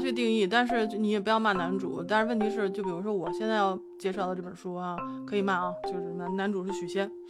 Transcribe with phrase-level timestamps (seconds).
[0.00, 2.02] 去定义，但是你也不要骂男主。
[2.02, 4.96] 但是问题是，就比如说我现在要介绍的这本书啊，
[5.26, 7.10] 可以骂啊，就是男男主是许仙。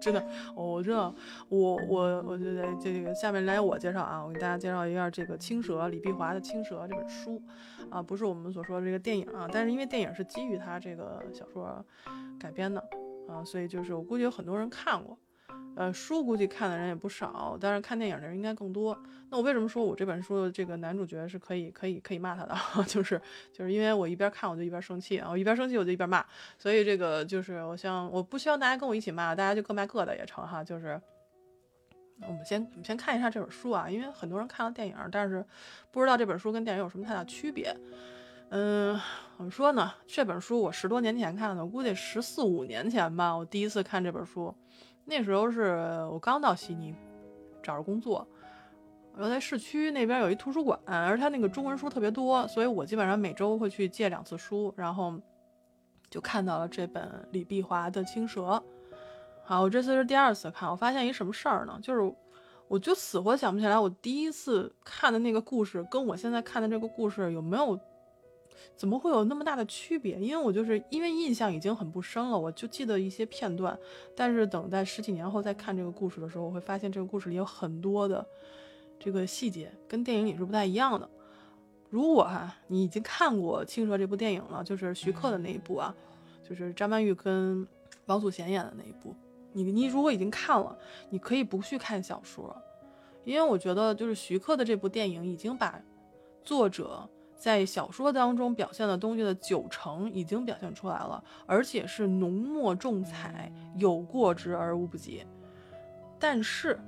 [0.00, 0.22] 真的，
[0.54, 1.14] 我知道，
[1.48, 7.40] 我我我觉得这个下面来我介绍啊，我给大家介绍一下这个《青蛇》李碧华的《青蛇》这本书
[7.88, 11.82] 啊，不是我们所说的这个电影啊，但是因为电影是基于他这个小说
[12.38, 12.82] 改编的
[13.26, 15.18] 啊，所以就是我估计有很多人看过。
[15.76, 18.96] 呃，书估计看的人也不少，但是看电影的人应该更多。
[19.28, 22.54] 那我为什么说我这本书的这个男主角是可以、可以、可以骂他的？
[22.86, 23.20] 就是
[23.52, 26.24] 就是因为我一边看我就一边生气啊，我一边生气我就一边骂，
[26.58, 30.62] 所以这个就是我想我不希望大家跟我一起骂，大家就各骂各的也成哈。
[30.62, 31.00] 就是
[32.22, 35.44] 我们先我们先看一下这本书啊，因为很多人看了电影，但是
[35.90, 37.76] 不知道这本书跟电影有什么太大区别。
[38.50, 38.96] 嗯，
[39.36, 39.92] 怎么说呢？
[40.06, 44.54] 这本书我十多年前看的，我估计十四五年前吧，我第一次看这本书。
[45.04, 46.94] 那时候是我刚到悉尼
[47.62, 48.26] 找着工作，
[49.14, 55.14] 然后在市区那边有一图书馆，而它那个中文书特别多，所以我基本上每周会去借两次书，然后
[56.10, 58.42] 就看到了这本李碧华的《青蛇》。
[59.44, 61.78] 好，我这次是第二次看，我发现一什么事儿呢？
[61.82, 62.14] 就是
[62.68, 67.78] 我就死活想不起来，我第一次看的那个故事跟我现在看的这个故事有没有。
[68.76, 70.18] 怎么会有那么大的区别？
[70.18, 73.78] 因为我就是因为印象已经很不深了，我就记得一些片段。
[74.16, 78.26] 但是等在十几年后再看这个故事的时候，我会发现这个故事里有很多的
[78.98, 81.08] 这个细节跟电影里是不太一样的。
[81.90, 85.94] 如果哈你已经看过《青蛇》这部电影了，就是徐克的那一部啊，
[86.48, 87.66] 就是张曼玉跟
[88.06, 89.14] 王祖贤演的那一部，
[89.52, 90.76] 你你如果已经看了，
[91.10, 92.56] 你可以不去看小说，
[93.24, 95.80] 因为我觉得就是徐克的这部电影已经把
[96.42, 97.08] 作者。
[97.44, 105.22] 在小说当中表现的东西的九成已经表现出来了，而且是浓墨重彩，有过之而无不及。
[106.18, 106.80] 但是，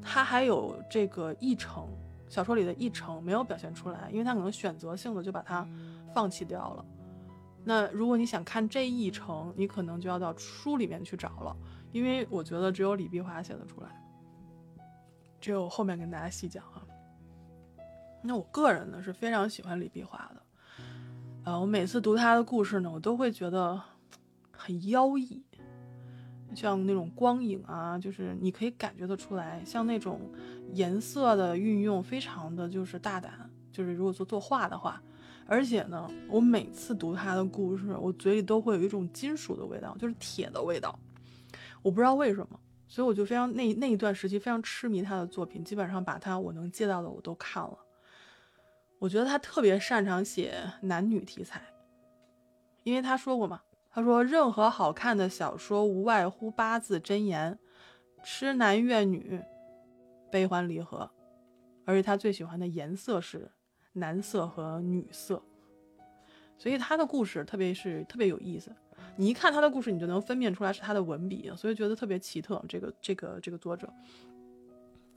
[0.00, 1.86] 他还有这个一成，
[2.30, 5.68] 小说里的一成没有表现出来，因为他可能选择性的就把它
[6.14, 6.84] 放弃掉了。
[7.62, 11.54] 那如果你想看这一成，你可能就要到书里面去找了，
[11.92, 13.88] 因为我觉得只有李碧华写得出来，
[15.38, 16.80] 只有后面跟大家细讲啊。
[18.22, 20.42] 那我个人呢是非常喜欢李碧华的，
[21.44, 23.80] 呃，我每次读他的故事呢，我都会觉得
[24.52, 25.42] 很妖异，
[26.54, 30.20] 像那种光影啊，就是你可以感觉得出来，像那种
[30.74, 35.02] 颜色的运用非常的就是大胆，就是如果做作画的话，
[35.46, 40.98] 而且呢，我每次读他的故事，我嘴里都会有一种金属的味道，就是铁的味道，
[41.80, 47.78] 我不知道为什么，所以我就非常那那一段时期非常痴迷他的作品，基本上把他我能借到的我都看了。
[49.00, 51.60] 我觉得他特别擅长写男女题材，
[52.84, 57.58] 因为他说过嘛，他说任何好看的小说无外乎八字真言：
[58.22, 59.42] 痴男怨女，
[60.30, 61.10] 悲欢离合。
[61.86, 63.50] 而且他最喜欢的颜色是
[63.94, 65.42] 男色和女色，
[66.58, 68.70] 所以他的故事特别是特别有意思。
[69.16, 72.62] 你一看他的故事，你就能分辨出来是他的文笔，所以觉得特别奇特。
[72.68, 73.90] 这个这个这个作者。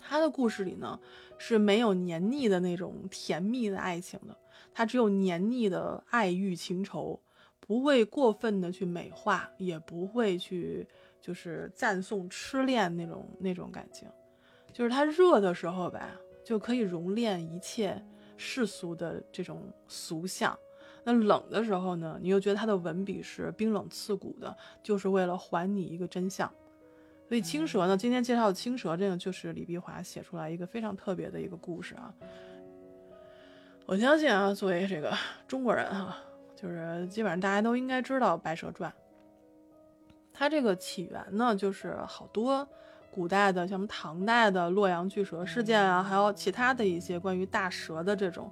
[0.05, 0.99] 他的故事里呢
[1.37, 4.37] 是没有黏腻的那种甜蜜的爱情的，
[4.73, 7.19] 他只有黏腻的爱欲情仇，
[7.59, 10.87] 不会过分的去美化，也不会去
[11.21, 14.07] 就是赞颂痴恋那种那种感情，
[14.71, 16.11] 就是他热的时候吧，
[16.43, 18.03] 就可以熔炼一切
[18.35, 20.57] 世俗的这种俗相，
[21.03, 26.51] 那冷的时候呢，你又觉得他的文笔是冰冷刺骨的，就是为了还你一个真相。
[27.28, 32.13] 所以青蛇呢，今天介绍的青蛇，这个就是李碧华写出来一个非常特别的一个故事啊。
[33.85, 35.11] 我相信啊，作为这个
[35.47, 36.17] 中国人哈，
[36.56, 38.91] 就是基本上大家都应该知道《白蛇传》。
[40.31, 42.67] 它这个起源呢，就是好多
[43.09, 48.51] 古代的，像什么唐代的洛阳巨蛇事件啊，还有其他的一些关于大蛇的这种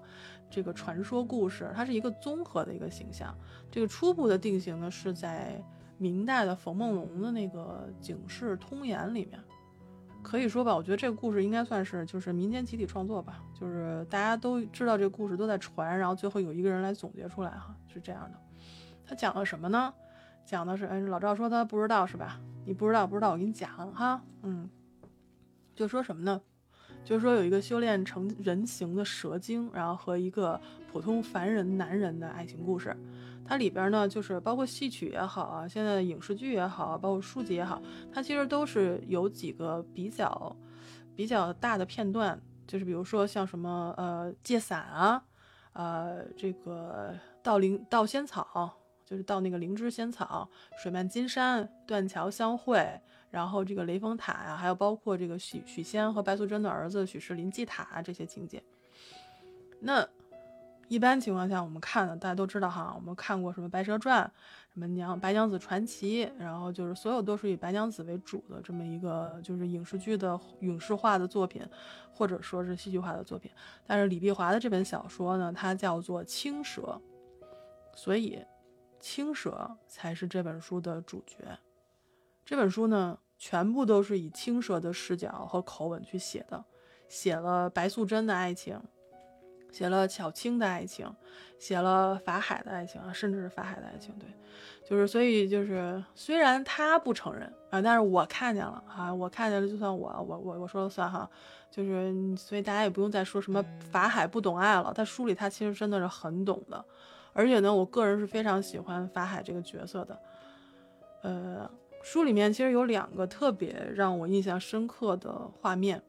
[0.50, 3.38] 这个传说故事，它是一个综合的一个形象。
[3.70, 5.62] 这个初步的定型呢，是在。
[6.02, 9.40] 明代的冯梦龙的那个《警世通言》里面，
[10.24, 18.40] 可以说吧，我觉得这个故事应该算是就是民间集体创作吧，就是大家都知道这个故事都在传，然后最后有一个人来总结出来，哈，是这样的。
[19.06, 19.94] 他讲了什么呢？
[20.44, 22.42] 讲的是，哎，老赵说他不知道是吧？
[22.66, 24.68] 你不知道，不知道，我给你讲哈，嗯，
[25.76, 26.42] 就说什么呢？
[27.06, 30.60] 就是说有一个修炼成人形的蛇精，然后和一个
[30.92, 32.96] 普通凡人男人的爱情故事。
[33.52, 40.56] 它里边呢，就是包括戏曲也好啊，现在的影视剧也好，包括书籍也好，它其实都是有几个比较
[41.18, 45.22] 比较大的片段，就是比如说像什么呃借伞啊，
[45.74, 47.14] 呃这个
[47.44, 48.72] 盗灵盗仙草，
[49.06, 50.50] 就是盗那个灵芝仙草，
[50.82, 58.64] 水漫金山，断桥相会，然后这个雷峰塔呀，还有包括这个许许仙和白素贞的儿子许氏临济塔啊这些情节。
[59.82, 60.08] 那
[60.92, 64.22] 一般情况下，我们看的大家都知道哈，我们看过什么《白蛇传》、
[64.74, 71.66] 什么娘白娘子传奇，然后就是所有都是以白娘子为主的这么一个就是影视剧的影视化的作品，
[72.14, 73.50] 或者说是戏剧化的作品。
[73.88, 77.02] 但是李碧华的这本小说呢，它叫做《青蛇》，
[77.98, 78.46] 所以
[79.00, 81.38] 青蛇才是这本书的主角。
[82.44, 86.66] 这本书呢，全部都是以青蛇的视角和口吻去写的，
[87.08, 88.78] 写了白素贞的爱情。
[89.72, 91.12] 写了小青的爱情，
[91.58, 94.14] 写了法海的爱情啊，甚至是法海的爱情。
[94.20, 94.28] 对，
[94.86, 101.30] 就是所以就是虽然他不承认啊，但是我看见了啊，我看见了，就算我我我我说了算哈。
[101.72, 106.84] 就是所以大家也不用再说什么法海不懂爱了，他书里他其实真的是很懂的。
[107.32, 110.20] 而且呢，我个人是非常喜欢法海这个角色的。
[111.22, 111.72] 呃，
[112.04, 116.04] 书里面其实有两个特别让我印象深刻的画面。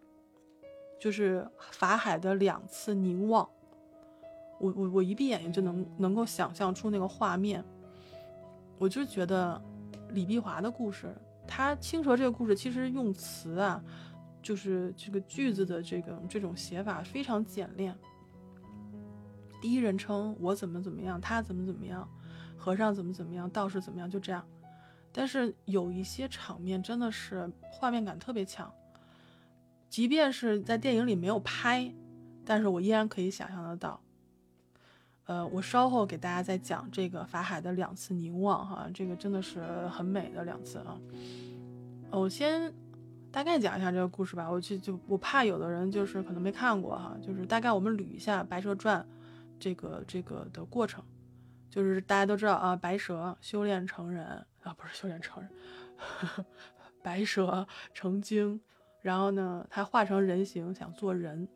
[1.03, 3.49] 就是法海的两次凝望，
[4.61, 7.65] 我我我一闭眼睛就能能够想象出那个画面，
[8.79, 9.61] 我就觉得
[10.11, 11.13] 李碧华的故事，
[11.45, 13.83] 他青蛇这个故事其实用词啊，
[14.41, 17.99] 就是这个句子的这个这种写法非常简练，
[19.61, 22.09] 第一人称我怎么怎么样，他怎么怎么样，
[22.57, 24.47] 和尚怎么怎么样，道士怎么样，就这样，
[25.11, 28.73] 但是有一些场面真的是画面感特别强。
[29.93, 31.93] 即便是在电影里没有拍，
[32.47, 34.01] 但是我依然可以想象得到。
[35.27, 40.99] 呃，我稍后给大家再讲这个法海的两次凝望，哈，这个真的是很美的两次啊。
[42.11, 42.73] 我先
[43.31, 48.99] 大概讲一下这个故事吧，我就就我怕有的人就是可能没看过哈，就是大概我们捋一下《白蛇传》
[49.61, 51.05] 这个这个的过程，
[51.69, 54.25] 就是大家都知道啊，白蛇修炼成人
[54.63, 55.51] 啊，不是修炼成人，
[57.05, 58.59] 白蛇成精。
[59.03, 61.49] 然后呢，他化成人形想做人，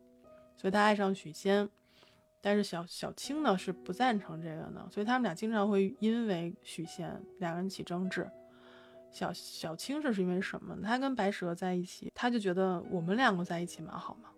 [0.57, 1.69] 所以他爱上许仙，
[2.41, 8.29] 但是小小青呢是不赞成这个的，所以他们俩经常会因为许仙两个人起争执。
[9.13, 10.77] 小小青是是因为什么？
[10.83, 14.29] 他跟白蛇在一起，他就觉得我们两个在一起蛮好嘛，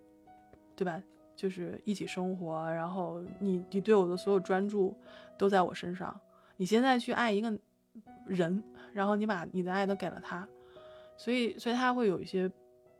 [0.76, 1.02] 对吧？
[1.34, 4.94] 就是一起生活，然后你你对我的所有专注
[5.38, 6.20] 都在我身上，
[6.58, 7.58] 你现在去爱一个
[8.26, 8.62] 人，
[8.92, 10.46] 然后你把你的爱都给了他，
[11.16, 12.52] 所以所以他会有一些。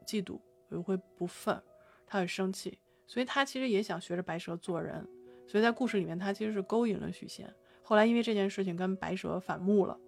[0.08, 0.40] 嫉妒
[0.70, 1.60] 又会不忿，
[2.06, 5.06] 他很生气，所以他其实也想学着白蛇做人。
[5.46, 7.54] 所以在故事里面，他其实是勾引了许仙。
[7.82, 9.98] 后来因为这件事情跟白蛇反目了，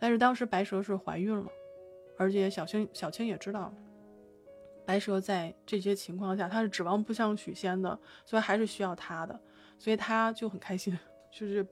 [0.00, 1.46] 但是当时白蛇是怀孕了，
[2.16, 3.72] 而且小青小青也知道，
[4.84, 9.40] 白蛇在这些情况下他是指望不上许仙的，所以还是需要他的，
[9.78, 10.98] 所以他就很开心。
[11.30, 11.64] 就是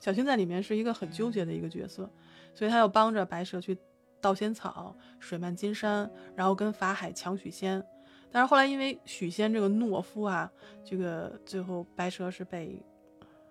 [0.00, 2.10] 小青在里面是一个很纠结的一个角色，
[2.54, 3.78] 所以他要帮着白蛇去。
[4.24, 7.84] 盗仙草，水漫金山，然后跟法海抢许仙，
[8.30, 10.50] 但是后来因为许仙这个懦夫啊，
[10.82, 12.82] 这个最后白蛇是被，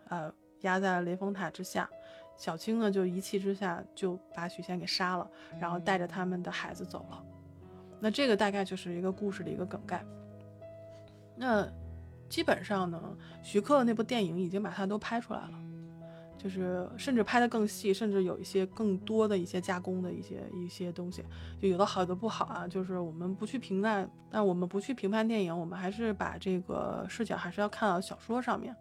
[0.10, 1.88] 呃压在了雷峰塔之下，
[2.36, 5.30] 小青呢就一气之下就把许仙给杀了，
[5.60, 7.24] 然后带着他们的孩子走了。
[8.00, 10.04] 那这个大概就是一个故事的一个梗概。
[11.36, 11.72] 那
[12.28, 13.00] 基本上呢，
[13.44, 15.63] 徐克那部电影已经把它都拍出来了。
[16.44, 21.24] 就是甚至拍的更细，甚至有一些更多的一些加工的一些一些东西，
[21.62, 22.68] 就有的好有的不好啊。
[22.68, 28.76] 就是我们不去评判，但我们不去评判电影，我们还是把这个视角还是要看到小说上面。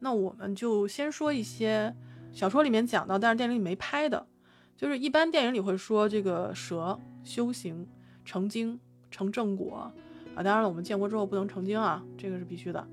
[0.00, 1.94] 那我们就先说一些
[2.32, 4.26] 小说里面讲到，但是电影里没拍的，
[4.76, 7.86] 就是一般电影里会说这个蛇修行
[8.24, 9.92] 成精成正果
[10.34, 10.42] 啊。
[10.42, 12.84] 当然了，我们建国之后不能成精啊，这个是必须的。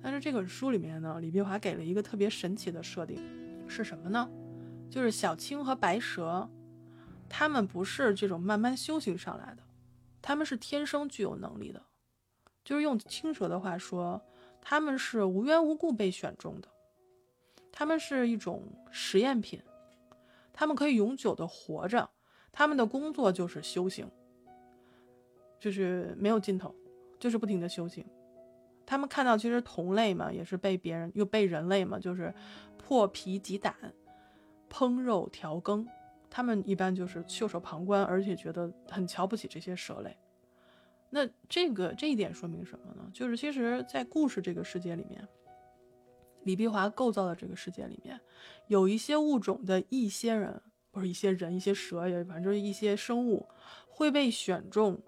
[0.00, 3.18] 但是这本书里面呢，李碧华给了一个特别神奇的设定。
[3.68, 4.28] 是什么呢？
[4.90, 6.48] 就是小青和白蛇，
[7.28, 9.62] 他们不是这种慢慢修行上来的，
[10.22, 11.82] 他们是天生具有能力的。
[12.64, 14.22] 就是用青蛇的话说，
[14.60, 16.68] 他们是无缘无故被选中的，
[17.70, 19.62] 他们是一种实验品，
[20.52, 22.10] 他们可以永久的活着，
[22.52, 24.10] 他们的工作就是修行，
[25.58, 26.74] 就是没有尽头，
[27.18, 28.04] 就是不停的修行。
[28.88, 32.34] 他们看到其实同类嘛，也是被别人又被人类嘛，就是。
[32.80, 33.74] 破皮挤胆，
[34.70, 35.86] 烹肉调羹，
[36.30, 40.16] 他们一般就是袖手旁观，而且觉得很瞧不起这些蛇类。
[41.10, 43.06] 那这个这一点说明什么呢？
[43.12, 45.28] 就是其实，在故事这个世界里面，
[46.44, 48.18] 李碧华构造的这个世界里面，
[48.68, 53.46] 有一些物种的一些人，不是一些人，一些蛇也，反正就是一些生物
[53.86, 54.98] 会被选中，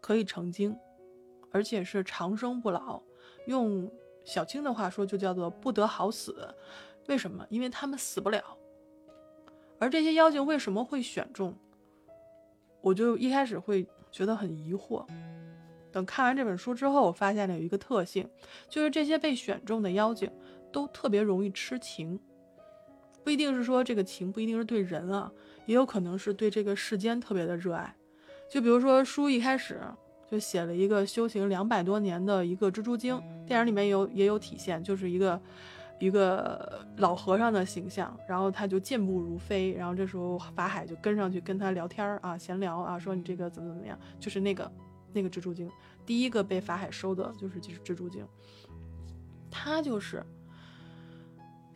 [0.00, 0.76] 可以成精，
[1.52, 3.00] 而且是长生不老。
[3.50, 3.90] 用
[4.24, 6.54] 小青的话说，就叫做不得好死。
[7.08, 7.44] 为什么？
[7.50, 8.42] 因为他们死不了。
[9.80, 11.52] 而这些妖精为什么会选中？
[12.80, 15.04] 我就一开始会觉得很疑惑。
[15.90, 18.30] 等看完这本书之后，我发现了有一个特性，
[18.68, 20.30] 就是这些被选中的妖精
[20.70, 22.20] 都特别容易痴情，
[23.24, 25.32] 不一定是说这个情不一定是对人啊，
[25.66, 27.96] 也有可能是对这个世间特别的热爱。
[28.48, 29.80] 就比如说书一开始
[30.30, 35.40] 就写了一个修行两百多年的一个蜘蛛精，电影里面有也有体现，就是一个
[35.98, 44.70] 一个老和尚的形象，然后他就健步如飞，然后这时候法海就跟上去跟他聊天啊，闲聊啊，说你这个怎么怎么样，就是那个。
[45.12, 45.68] 那个蜘蛛精，
[46.06, 48.24] 第一个被法海收的就是就是蜘蛛精，
[49.50, 50.24] 他就是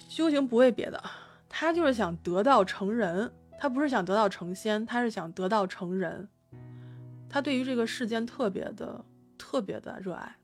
[0.08, 1.02] 修行不为别的，
[1.48, 6.28] 他就是想得道成人，他不是想得道成仙，他是想得道成人，
[7.34, 9.04] 他对于这个世间特别的
[9.36, 10.36] 特别的热爱，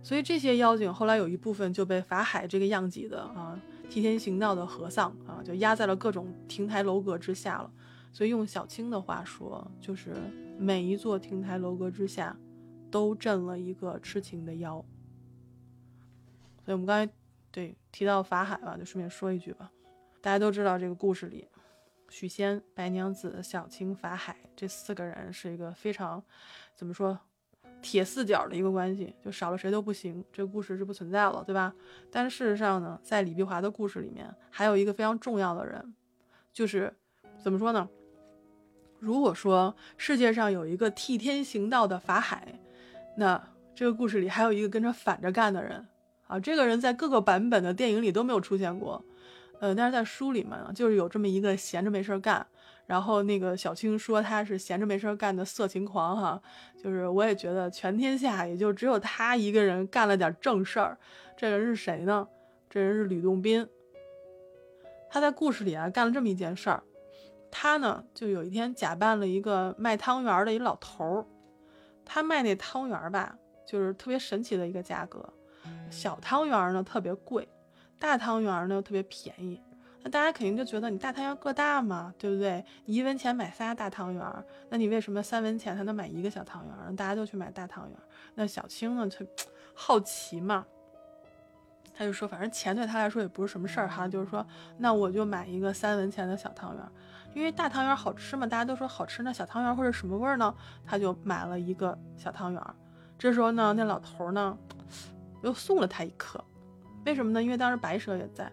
[0.00, 7.68] 所以这些妖精后来有一部分就被法海这个样级的啊替天行道的和尚啊就压在了各种亭台楼阁之下了，
[8.12, 10.14] 所以用小青的话说就是。
[10.58, 12.34] 每一座亭台楼阁之下，
[12.90, 14.82] 都镇了一个痴情的妖。
[16.64, 17.12] 所以，我们刚才
[17.50, 19.70] 对提到法海吧，就顺便说一句吧。
[20.22, 21.46] 大家都知道，这个故事里，
[22.08, 26.22] 许仙、白娘子、小青、法海这四个人是一个非常
[26.74, 27.18] 怎么说
[27.82, 30.24] 铁四角的一个关系，就少了谁都不行。
[30.32, 31.74] 这个故事是不存在了，对吧？
[32.10, 35.94] 但事实上呢，在李碧华的故事里面，还有一个非常重要的人，
[36.52, 36.92] 就是
[37.42, 37.88] 怎么说呢？
[38.98, 42.58] 如果说世界上有一个替天行道的法海，
[43.18, 43.40] 那
[43.74, 45.86] 这个故事里还有一个跟着反着干的人
[46.26, 46.40] 啊。
[46.40, 49.04] 这个人在各个版本的电影里都没有出现过，
[49.60, 52.46] 呃，但是在书里面就是有这么一个闲着没事干。
[52.86, 56.40] 然后那个小青说他是闲着没事干的色情狂哈，
[56.80, 60.96] 就是我也觉得全天下也就只有他一个人干了点正事儿。
[61.36, 62.28] 这人是谁呢？
[62.70, 63.68] 这人是吕洞宾。
[65.10, 66.82] 他在故事里啊干了这么一件事儿。
[67.50, 71.26] 他呢，就有一天假扮了一个卖汤圆的一老头儿，
[72.04, 73.36] 他卖那汤圆吧，
[73.66, 75.32] 就是特别神奇的一个价格，
[75.90, 77.48] 小汤圆呢特别贵，
[77.98, 79.60] 大汤圆呢又特别便宜。
[80.02, 82.64] 那大家肯定就觉得你大汤圆个大嘛，对不对？
[82.84, 86.94] 你一文钱买仨大汤圆，那你为什么三文钱才能买一个小汤圆？
[86.94, 87.98] 大家都去买大汤圆。
[88.34, 89.24] 那小青呢，他
[89.74, 90.64] 好奇嘛，
[91.92, 94.46] 他就说，反正钱对他来说也不是什么事儿哈，就是说，
[94.78, 96.82] 那我就买一个三文钱的小汤圆。
[97.34, 99.22] 因为大汤圆好吃嘛，大家都说好吃。
[99.22, 100.54] 那小汤圆或者什么味儿呢？
[100.86, 102.62] 他就买了一个小汤圆。
[103.18, 104.56] 这时候呢，那老头呢
[105.42, 106.42] 又送了他一颗。
[107.06, 107.42] 为什么呢？
[107.42, 108.50] 因为当时白蛇也在，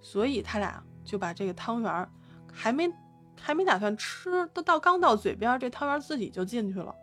[0.00, 2.10] 所以他俩就把这个汤圆儿
[2.50, 2.90] 还没
[3.38, 6.94] 还没打算吃，都到刚到嘴边，这汤圆自己就进去了。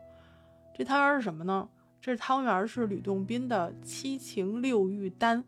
[0.76, 1.70] 这汤圆是什么呢？
[2.02, 5.44] 这汤圆是吕洞宾的七情六欲丹，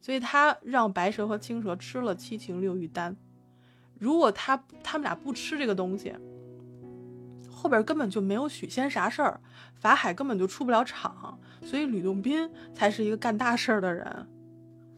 [0.00, 3.16] 所以他让白蛇和青蛇吃了七情六欲丹。
[3.98, 6.14] 如果他他们俩不吃这个东西，
[7.50, 9.40] 后边根本就没有许仙啥事儿，
[9.74, 14.28] 法海根本就出不了场，所以吕洞宾才是一个干大事儿的人。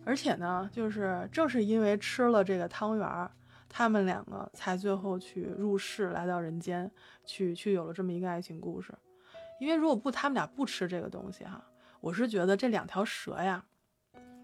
[0.07, 3.29] 而且呢，就是正是因为吃了这个汤圆儿，
[3.69, 6.89] 他们两个才最后去入世，来到人间，
[7.25, 8.95] 去去有了这么一个爱情故事。
[9.59, 11.61] 因为如果不他们俩不吃这个东西哈，
[12.01, 13.65] 我是觉得这两条蛇呀，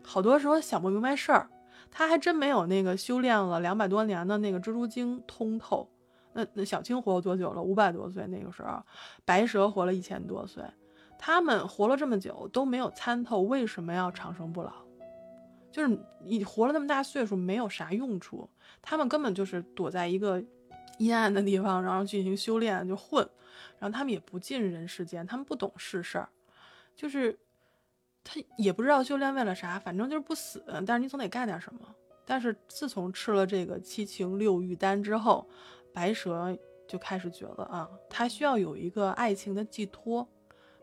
[0.03, 1.49] 好多时候想不明白事儿。
[1.93, 5.89] 他还真没有那个修炼了两百多年的那个蜘蛛精通透。
[6.33, 7.63] 那那小青活了多久了？
[7.63, 8.83] 五百多岁那个时候，
[9.25, 10.65] 白蛇活了一千多岁，
[11.19, 14.73] 他们活了这么久都没有参透为什么要长生不老，
[15.73, 18.49] 就是你活了那么大岁数没有啥用处，
[18.81, 20.41] 他们根本就是躲在一个
[20.99, 23.29] 阴暗的地方，然后进行修炼就混，
[23.81, 26.29] 然后他们也不进人世间，他们不懂世事儿，
[26.95, 27.37] 就是。
[28.25, 30.63] 他也不知道修炼为了啥，反正就是不死。
[30.87, 31.81] 但是你总得干点什么。
[32.25, 35.45] 但是自从吃了这个七情六欲丹之后，
[35.93, 40.25] 白蛇就开始觉得啊，他需要有一个爱情的寄托，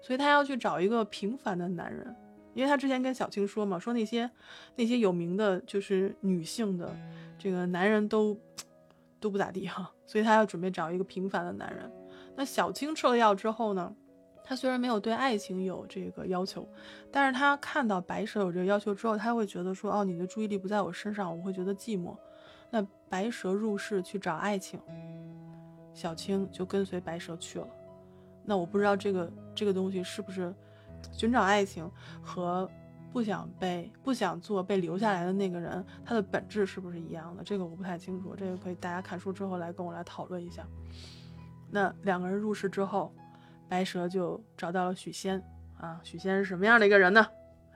[0.01, 2.13] 所以他要去找一个平凡的男人。
[2.59, 4.29] 因为他之前跟小青说嘛，说那些
[4.75, 6.93] 那些有名的就是女性的
[7.37, 8.37] 这个男人都
[9.17, 11.89] 都不咋地哈，所以他要准备找一个平凡的男人。
[12.35, 13.95] 那小青吃了药之后呢？
[14.43, 16.67] 他虽然没有对爱情有这个要求，
[17.09, 22.13] 但是他看到白蛇有这个要求之后，他会觉得说，哦，你的注意力不在我身上，我会觉得寂寞。
[22.69, 24.81] 那白蛇入世去找爱情，
[25.93, 27.67] 小青就跟随白蛇去了。
[28.43, 30.51] 那我不知道这个这个东西是不是
[31.12, 31.89] 寻找爱情
[32.22, 32.70] 和
[33.12, 37.44] 不想被不想做被留下来的那个人，他的本质是不是一样的？
[37.44, 40.65] 这个我不太清楚，这个可以大家看书之后来跟我来讨论一下。
[41.70, 43.13] 那两个人入世之后。
[43.70, 45.39] 白蛇就找到了许仙
[45.79, 47.24] 啊，许仙是什么样的一个人呢？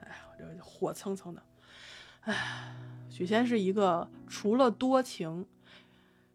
[0.02, 1.40] 哎呀，这火蹭蹭的。
[2.22, 2.74] 哎，
[3.08, 5.46] 许仙是一个除了多情，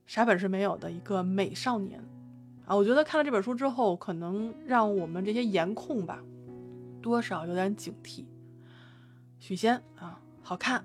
[0.08, 2.02] 啥本事没有的一个美少年。
[2.66, 2.74] 啊。
[2.74, 6.24] 我觉得看了这本书之后，可能让我们这些颜控吧，
[7.02, 8.26] 多少有点警惕。
[9.40, 10.84] 许仙啊，好看，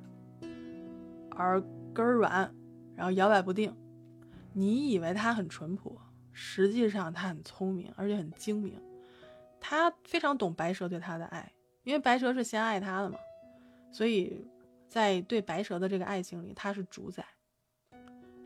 [1.33, 2.55] 耳根软，
[2.95, 3.75] 然后摇摆不定。
[4.53, 5.99] 你以为他很淳朴，
[6.33, 8.81] 实际上他很聪明，而且很精明。
[9.61, 11.53] 他非常懂白蛇对他的爱，
[11.83, 13.19] 因为白蛇是先爱他的嘛，
[13.91, 14.47] 所以
[14.89, 17.27] 在对白蛇的这个爱情里，他是主宰。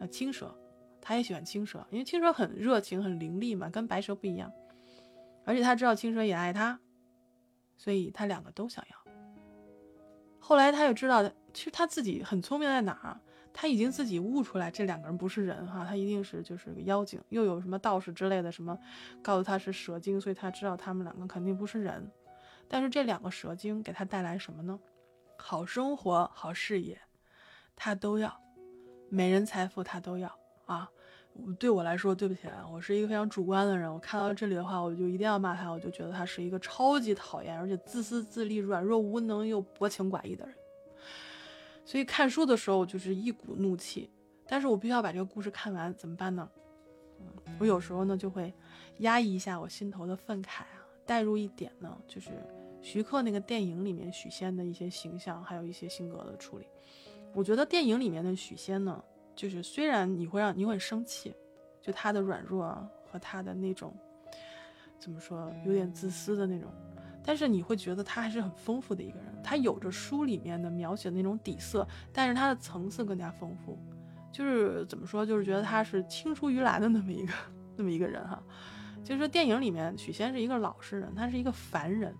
[0.00, 0.56] 啊，青蛇，
[1.00, 4.50] 他也喜欢青蛇，因为青蛇很热情、很伶俐嘛，跟白蛇不一样。
[5.44, 6.78] 而且他知道青蛇也爱他，
[7.78, 9.12] 所以他两个都想要。
[10.38, 11.22] 后来他又知道，
[11.54, 13.18] 其实他自己很聪明在哪儿？
[13.52, 18.78] 他已经自己悟出来，这两个人不是人哈，他一定是就是个妖精，又有什么道士之类的什么
[19.22, 22.10] 告诉他是蛇精，所以他知道他们两个肯定不是人。
[22.68, 24.78] 但是这两个蛇精给他带来什么呢？
[25.38, 27.00] 好生活、好事业，
[27.74, 28.30] 他都要；
[29.08, 30.88] 美人、财富，他都要啊。
[31.58, 33.92] 对我来说，对不起啊，我是一个非常主观的人。
[33.92, 35.70] 我看到这里的话，我就一定要骂他。
[35.70, 40.54] 我就觉得他是一个超级讨厌，而且自私自利、软弱无能又薄情寡义的人。
[41.84, 44.10] 所以看书的时候就是一股怒气，
[44.46, 46.48] 但是我必须要把这个故事看完，怎么办呢？
[47.58, 48.52] 我有时候呢就会
[48.98, 52.30] 压抑一下我心头的愤慨啊，带入一点呢，就是
[52.82, 56.66] 徐克那个电影里面许仙的一些形象，还有一些性格的处理。
[57.32, 59.02] 我觉得电影里面的许仙呢。
[59.38, 61.32] 就是虽然你会让你会生气，
[61.80, 62.66] 就他的软弱
[63.08, 63.96] 和他的那种
[64.98, 66.68] 怎么说有点自私的那种，
[67.22, 69.28] 但是你会觉得他还是很丰富的一个人。
[69.44, 73.78] 他有着书里面的描写的那种底色，但是他的层次更加丰富。
[74.32, 77.32] 就是怎么说，就是觉得他是青出于蓝的那么一个
[77.76, 78.42] 那么一个人哈。
[79.04, 82.12] 就是说电影里面许仙是一个老实人，他是一个凡人，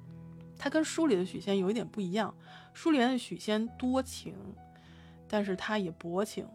[0.56, 2.32] 他跟书里的许仙有一点不一样。
[2.72, 4.36] 书里面的许仙多情，
[5.26, 6.46] 但是他也薄情。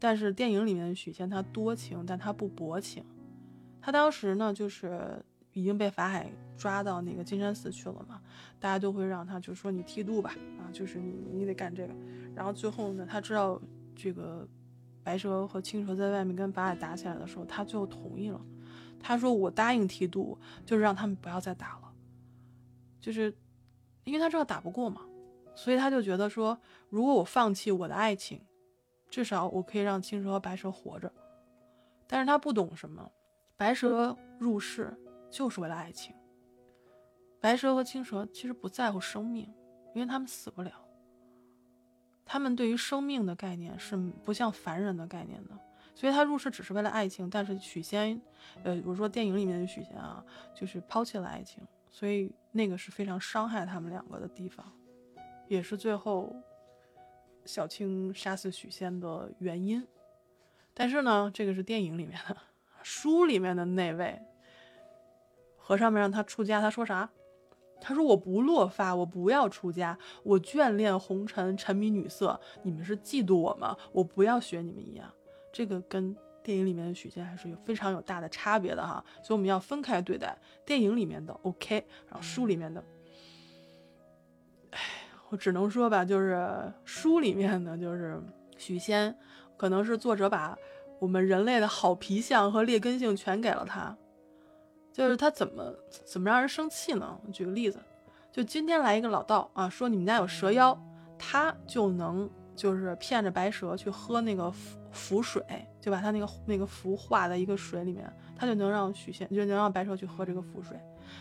[0.00, 3.04] 但是电影里面许仙他多情，但他不薄情。
[3.80, 8.20] 他当时呢，就是已经被法海抓到那个金山寺去了嘛，
[8.60, 11.94] 大家都会让他就说你剃度吧，啊，就是你你得干这个。
[12.34, 13.60] 然后最后呢，他知道
[13.96, 14.46] 这个
[15.02, 18.40] 白蛇和青蛇在外面跟法海打起来的时候，他最后同意了。
[19.00, 21.92] 他说我答应剃度，就是让他们不要再打了，
[23.00, 23.34] 就是
[24.04, 25.02] 因为他知道打不过嘛，
[25.54, 26.58] 所以他就觉得说，
[26.88, 28.40] 如果我放弃我的爱情。
[29.08, 31.10] 至少我可以让青蛇和白蛇活着，
[32.06, 33.10] 但是他不懂什么，
[33.56, 34.94] 白蛇入世
[35.30, 36.14] 就是为了爱情。
[37.40, 39.52] 白蛇和青蛇其实不在乎生命，
[39.94, 40.72] 因为他们死不了。
[42.24, 45.58] 他们对于生命的概念是不像凡人的概念的，
[45.94, 47.30] 所以他入世只是为了爱情。
[47.30, 48.20] 但是许仙，
[48.62, 50.22] 呃，我说电影里面的许仙啊，
[50.54, 54.70] 就是抛弃了爱情，所以那个是非常伤害他们两个的地方，
[55.46, 56.36] 也是最后。
[57.48, 59.82] 小青杀死许仙的原因，
[60.74, 62.36] 但是呢，这个是电影里面的，
[62.82, 64.20] 书里面的那位
[65.56, 67.08] 和尚们让他出家，他说啥？
[67.80, 72.38] 他说我不落发，我不要出家，我眷恋红尘，沉迷女色。
[72.64, 73.74] 你们是嫉妒我吗？
[73.92, 75.10] 我不要学你们一样。
[75.50, 80.36] 这个跟电影里面的许仙还是有非常有大的差别的哈，所以我们要分开对待。
[80.66, 82.84] 电影里面的 OK，然后书里面的。
[85.30, 88.20] 我只能说吧，就是书里面的，就是
[88.56, 89.14] 许仙，
[89.56, 90.56] 可能是作者把
[90.98, 93.96] 我们人类的好脾相和劣根性全给了他。
[94.92, 95.72] 就是他怎么
[96.04, 97.18] 怎么让人生气呢？
[97.32, 97.78] 举个例子，
[98.32, 100.76] 就今天来一个老道啊，说你们家有蛇妖，
[101.18, 105.42] 他就能就是骗着白蛇去喝那个符符水，
[105.80, 110.76] 就把他那个那个符化在一个水里面，他就能让许仙就能让白蛇去喝这个符水。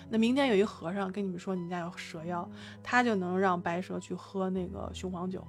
[0.09, 2.49] 那明天有一和尚跟你们说你们家有蛇妖，
[2.81, 5.45] 他就能让白蛇去喝那个雄黄酒，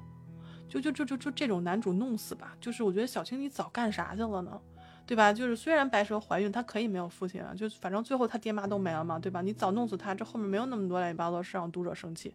[0.68, 2.56] 就就就就就这种男主弄死吧。
[2.60, 4.60] 就是我觉得小青你早干啥去了呢？
[5.06, 5.32] 对吧？
[5.32, 9.40] 就是虽然白蛇怀孕，她可以没有父亲啊，就反正最后她爹妈都没了嘛，对吧？
[9.40, 12.34] 你早弄死她，这后面没有那么多乱七八糟事让读者生气。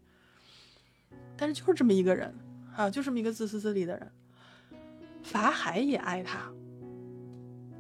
[1.38, 2.34] 但是就是这么一个人
[2.76, 4.12] 啊，就这么一个自私自利的人，
[5.22, 6.52] 法海也爱他。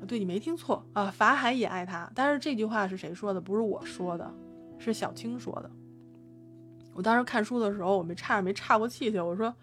[0.05, 2.11] 对你没听错啊，法海也爱他。
[2.13, 3.39] 但是这句话是谁说的？
[3.39, 4.33] 不是我说的，
[4.77, 5.69] 是小青说的。
[6.93, 9.19] 我当时看书的时候，我没差点没岔过气去。
[9.19, 9.53] 我说，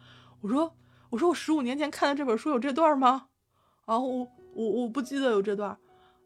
[0.40, 0.72] 我说，
[1.10, 3.28] 我说，我十五年前看的这本书有这段吗？
[3.86, 5.76] 然后我我我不记得有这段，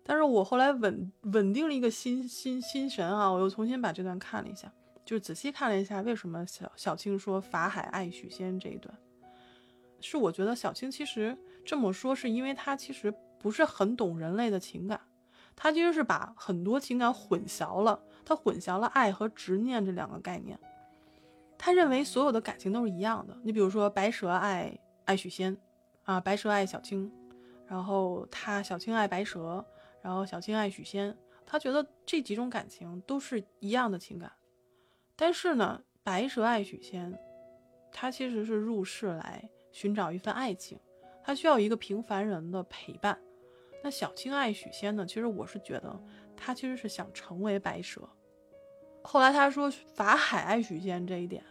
[0.03, 4.73] 但是我后来稳稳定了一个心心心神啊，我又重新把这段看了一下，
[5.05, 8.95] 就是仔细看了一下为什么小小青说法海爱许仙这一段，
[10.01, 13.13] 是我觉得小青其实这么说，是因为他其实。
[13.45, 14.99] 不是很懂人类的情感，
[15.55, 20.59] 他其实是把很多情感混淆了，他混淆了爱和执念这两个概念。
[21.59, 23.39] 他认为所有的感情都是一样的。
[23.43, 25.55] 你比如说，白蛇爱爱许仙，
[26.05, 27.13] 啊，白蛇爱小青，
[27.67, 29.63] 然后他小青爱白蛇，
[30.01, 34.33] 然后小青爱许仙，他觉得这几种感情都是一样的情感。
[35.17, 37.15] 但是呢，白蛇爱许仙，
[37.93, 40.81] 他其实是入世来寻找一份爱情，
[41.23, 43.21] 他需要一个平凡人的陪伴。
[43.85, 45.05] 那小青爱许仙呢？
[45.05, 46.03] 其实我是觉得
[46.35, 48.01] 他其实是想成为白蛇。
[49.03, 51.45] 后来他说法海爱许仙这一点，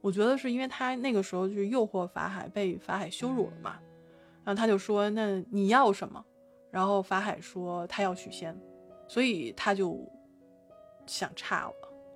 [0.00, 3.78] 我觉得是因为他那个时候去诱惑法海，被法海羞辱了嘛。
[4.42, 6.24] 然后他就说：“那你要什么？”
[6.72, 8.60] 然后法海说他要许仙，
[9.06, 10.04] 所以他就
[11.06, 11.74] 想岔了。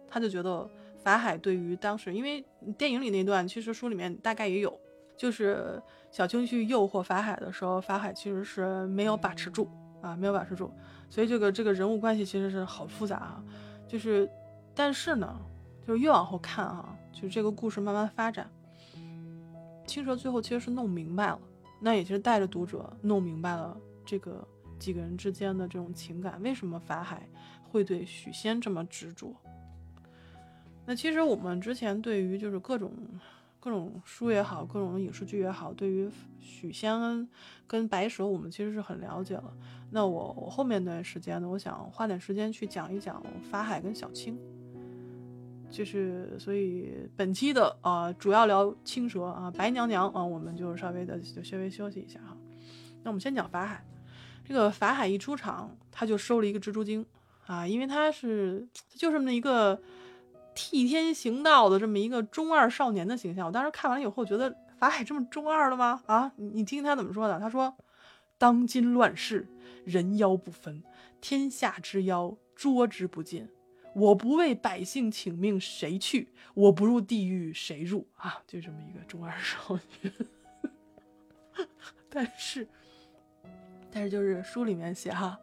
[0.09, 2.45] 他就觉得法海对于当时，因为
[2.77, 4.77] 电影里那段，其实书里面大概也有，
[5.17, 5.81] 就是
[6.17, 9.69] 小青去诱惑法海的时候，法海其实是没有把持住
[10.01, 10.73] 啊，没有把持住。
[11.11, 13.45] 所以这个这个人物关系其实是好复杂啊。
[13.87, 14.27] 就是，
[14.75, 15.39] 但是呢，
[15.87, 18.51] 就是越往后看啊，就是这个故事慢慢发展，
[19.87, 21.39] 青蛇最后其实是弄明白了。
[21.79, 24.43] 那也就是带着读者弄明白了这个
[24.79, 27.29] 几个人之间的这种情感，为什么法海
[27.71, 29.37] 会对许仙这么执着？
[30.87, 32.91] 那其实我们之前对于就是各种
[33.67, 37.29] 各种书也好，各种影视剧也好，对于许仙
[37.67, 39.53] 跟白蛇，我们其实是很了解了。
[39.91, 44.39] 那我我后面段时间呢，我想花点时间去讲一讲法海跟小青。
[45.69, 52.37] 就是，所以本期的啊，主要聊青蛇啊，白娘娘啊，我们就稍微的就稍微休息一下哈。
[53.03, 53.85] 那我们先讲法海，
[54.45, 57.05] 这个法海一出场，他就收了一个蜘蛛精
[57.47, 59.83] 啊，因为他是就这么一个
[60.57, 63.47] 替天行道的这么一个中二少年的形象。
[63.47, 66.03] 我当时看完了以后，觉得法海这么中二的吗？
[66.07, 67.39] 啊，你听他怎么说的？
[67.39, 67.77] 他说
[68.39, 69.47] ：“当今乱世，
[69.85, 70.83] 人妖不分，
[71.21, 73.49] 天下之妖捉之不尽。”
[73.95, 76.31] 我不为百姓请命，谁去？
[76.53, 78.07] 我不入地狱，谁入？
[78.17, 80.13] 啊，就这么一个中二少年。
[82.11, 82.69] 但是，
[83.91, 85.39] 但是就是书里面写哈，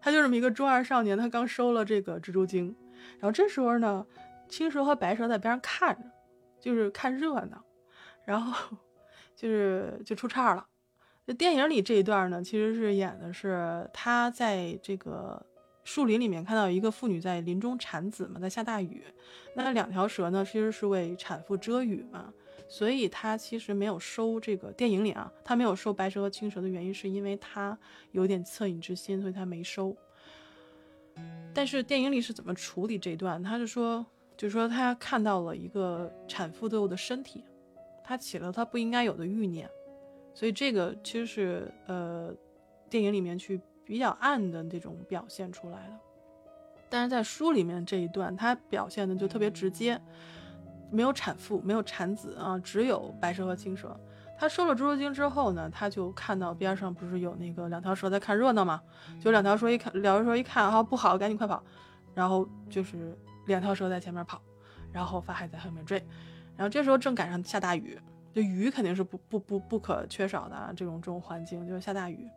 [0.00, 2.74] 他就这么一个中二少年，他刚收了这个蜘蛛精，
[3.18, 4.06] 然后这时候呢，
[4.48, 6.10] 青蛇和白蛇在边上看着，
[6.58, 7.64] 就是看热闹，
[8.24, 8.76] 然后
[9.36, 10.66] 就是就出岔了。
[11.26, 15.44] 这电影里这一段呢，其实是演的是他在这个。
[15.84, 19.02] 树林里面看到一个妇女在林中产子嘛，在下大雨。
[19.54, 22.30] 那两条蛇呢，其实是为产妇遮雨嘛，
[22.68, 27.78] 所以他其实没有收这个电影里啊，他没有收白蛇和青蛇的原因是因为他
[28.10, 29.96] 有点恻隐之心，所以他没收。
[31.54, 33.42] 但是电影里是怎么处理这段？
[33.42, 34.04] 他是说，
[34.38, 37.44] 就说他看到了一个产妇都有的身体，
[38.02, 39.68] 他起了他不应该有的欲念，
[40.32, 42.32] 所以这个其实是呃
[42.88, 43.60] 电影里面去。
[43.88, 45.98] 比较暗的这种表现出来的，
[46.90, 49.98] 但是在书里面这一段，他表现的就特别直接，
[50.90, 53.98] 没有产妇，没有产子啊，只有白蛇和青蛇。
[54.38, 58.78] 他收了蜘蛛精之后呢，他就看到边上不是有那个两条蛇在看热闹嘛？
[59.18, 61.64] 就两条蛇一看，两条蛇一看，哈，不好，赶紧快跑！
[62.14, 63.16] 然后就是
[63.48, 64.40] 两条蛇在前面跑，
[64.92, 65.98] 然后法海在后面追。
[66.56, 67.98] 然后这时候正赶上下大雨，
[68.32, 72.28] 就雨肯定是不不不不可缺少的啊，这种这种环境就是下大雨。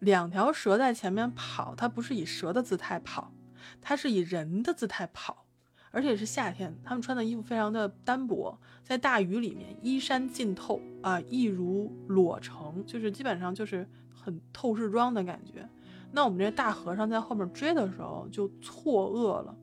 [0.00, 3.32] 两条蛇在前面跑，它不是以蛇的姿态跑，
[3.80, 5.46] 它是以人的姿态跑，
[5.90, 15.66] 而且是夏天，他们穿的衣服非常的单薄，在大雨里面，衣衫浸透啊，一如裸成，就是基本上就是很透视装的感觉。
[16.12, 19.54] 那我们这大和尚在后面追的时候就错愕了，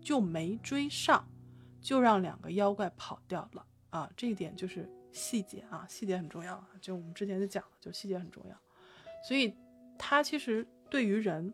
[0.00, 1.28] 就没追上，
[1.80, 4.10] 就让两个妖怪跑掉了啊！
[4.16, 8.56] 这一点就是细节啊，细节很重要啊，就我们之前就讲了，就细节很重要，
[9.26, 9.54] 所以。
[10.00, 11.52] 他其实对于人，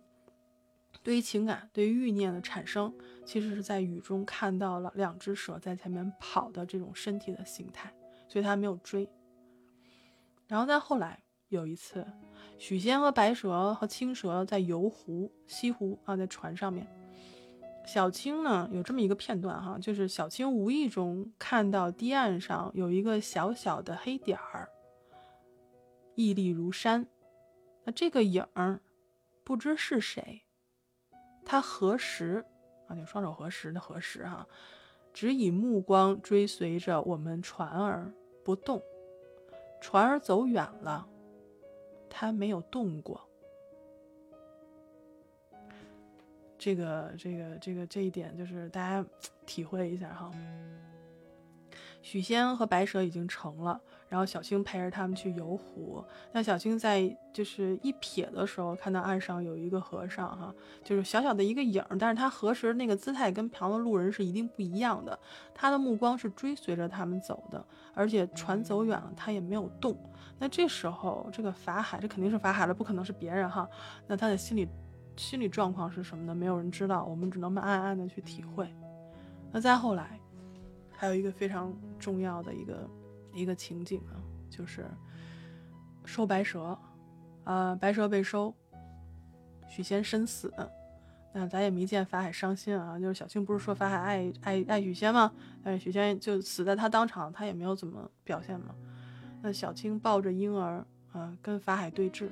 [1.03, 7.91] 对于情感，对于欲念的产生，其实是在雨中看到了两只蛇在前面跑的这种身体的形态，
[8.29, 9.09] 所以他没有追。
[10.47, 12.07] 然后再后来有一次，
[12.59, 16.87] 许仙和白蛇和青蛇在游湖西湖啊，在船上面，
[17.87, 24.69] 小青呢有这么一个片段哈，就是小青无意中看到堤岸上有一个小小的黑点儿，
[26.15, 27.07] 屹立如山。
[27.85, 28.81] 那这个影儿
[29.45, 30.43] 不知是谁，
[31.45, 32.45] 他何时
[32.89, 32.97] 啊？
[32.97, 34.47] 就双手合十的合十哈，
[35.13, 38.11] 只以目光追随着我们船儿
[38.43, 38.83] 不动，
[39.83, 41.07] 船儿走远了，
[42.09, 43.29] 他没有动过。
[46.65, 49.07] 这个这个这个这一点就是大家
[49.45, 50.31] 体会一下哈。
[52.01, 53.79] 许仙和白蛇已经成了。
[54.09, 56.03] 然后小青陪着他们去游湖。
[56.33, 65.19] 那小青在就是一瞥的时候，看到岸上有一个和尚，哈，就是小小的一个影儿，但是他何时那个姿态跟旁的路人是一定不一样的。
[65.53, 69.95] 他的目光是追随着他们走的，而且船走远了，他也没有动。
[70.39, 73.69] 那这时候这个法海，这肯定是法海了，不可能是别人哈。
[74.07, 74.69] 那他的心里
[75.17, 78.69] 心理状况是什么的，没有人知道，我们只能慢慢的去体会。
[79.53, 80.19] 那再后来，
[80.91, 82.91] 还有一个非常重要的一个
[83.33, 84.19] 一个情景啊，
[84.51, 84.85] 就是
[86.05, 86.79] 收白蛇，
[87.45, 88.55] 啊，白蛇被收，
[89.69, 90.53] 许仙身死。
[91.37, 95.33] 那咱也没见法海伤心啊，就是小青不是说法海爱爱爱许仙吗？
[95.65, 98.75] 但是许仙就死在他当场，他也没有怎么表现嘛。
[99.43, 102.29] 那小青抱着婴儿啊，跟法海对峙，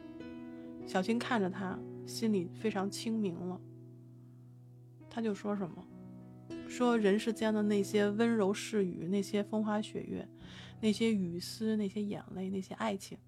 [0.86, 3.60] 小青看着他，心里非常清明了。
[5.08, 5.86] 他就说什么？
[6.68, 10.26] 说人世间的那些温柔细雨，那些风花雪月，
[10.80, 13.18] 那些雨丝，那些眼泪，那些爱情，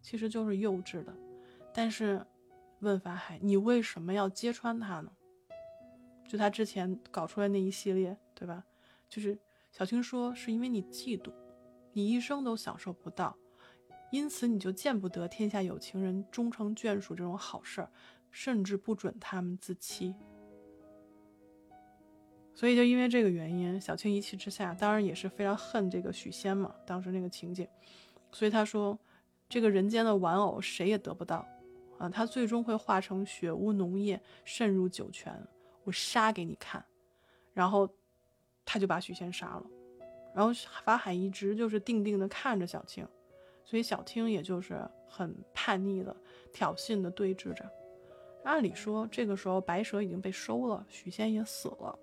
[0.00, 1.12] 其实就是幼稚的。
[1.74, 2.24] 但是，
[2.80, 5.10] 问法海，你为什么要揭穿他呢？
[6.28, 8.64] 就他之前搞出来那一系列，对吧？
[9.08, 9.38] 就是
[9.70, 11.32] 小青说，是因为你嫉妒，
[11.92, 13.36] 你一生都享受不到，
[14.12, 17.90] 因此你就见不得天下有情人终成眷属这种好事儿，
[18.32, 20.16] 甚至不准他们自欺。
[22.54, 26.74] 所以就因为这个原因，小青一气之下，当然也是非常恨这个许仙嘛。
[26.84, 27.66] 当时那个情景，
[28.32, 28.98] 所以他说，
[29.48, 31.46] 这个人间的玩偶谁也得不到，
[31.98, 35.32] 啊，他最终会化成血污浓液，渗入九泉。
[35.84, 36.84] 我杀给你看，
[37.54, 37.88] 然后
[38.64, 39.66] 他就把许仙杀了，
[40.34, 40.52] 然后
[40.84, 43.08] 法海一直就是定定的看着小青，
[43.64, 46.14] 所以小青也就是很叛逆的
[46.52, 47.68] 挑衅的对峙着。
[48.44, 51.98] 按理说这个时候白蛇已经被收了，许仙也死了，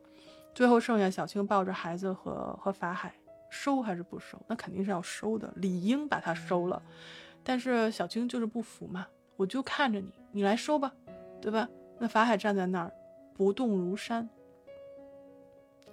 [0.53, 3.13] 最后剩下小青抱着孩子和和法海，
[3.49, 4.39] 收还是不收？
[4.47, 6.81] 那肯定是要收的，理应把他收了。
[7.43, 10.93] 但是小青就是不服嘛，我就看着你，你来收吧，
[11.41, 11.67] 对吧？
[11.97, 12.91] 那法海站在那儿。
[13.33, 14.29] 不动如山。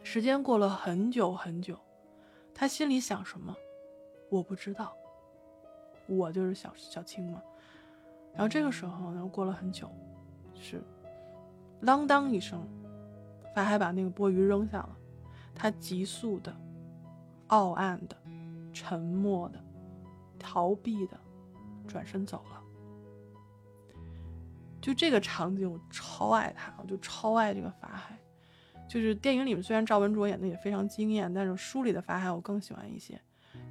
[0.02, 1.78] 时间过了很久很久，
[2.52, 3.54] 他心里想什么，
[4.28, 4.92] 我不知道。
[6.08, 7.40] 我就是小小青嘛。
[8.32, 9.88] 然后这个时候呢，过了很久，
[10.60, 10.82] 是，
[11.82, 12.66] 啷当一声，
[13.54, 14.96] 法海把那个钵盂扔下了，
[15.54, 16.54] 他急速的、
[17.48, 18.16] 傲岸的、
[18.72, 19.58] 沉默的、
[20.38, 21.18] 逃避的，
[21.86, 22.62] 转身走了。
[24.80, 28.16] 就这个场景，我超爱他，我就超爱这个法海。
[28.88, 33.20] 就是电影里面虽然赵文卓演的也非常惊艳，但是书里的法海我更喜欢一些。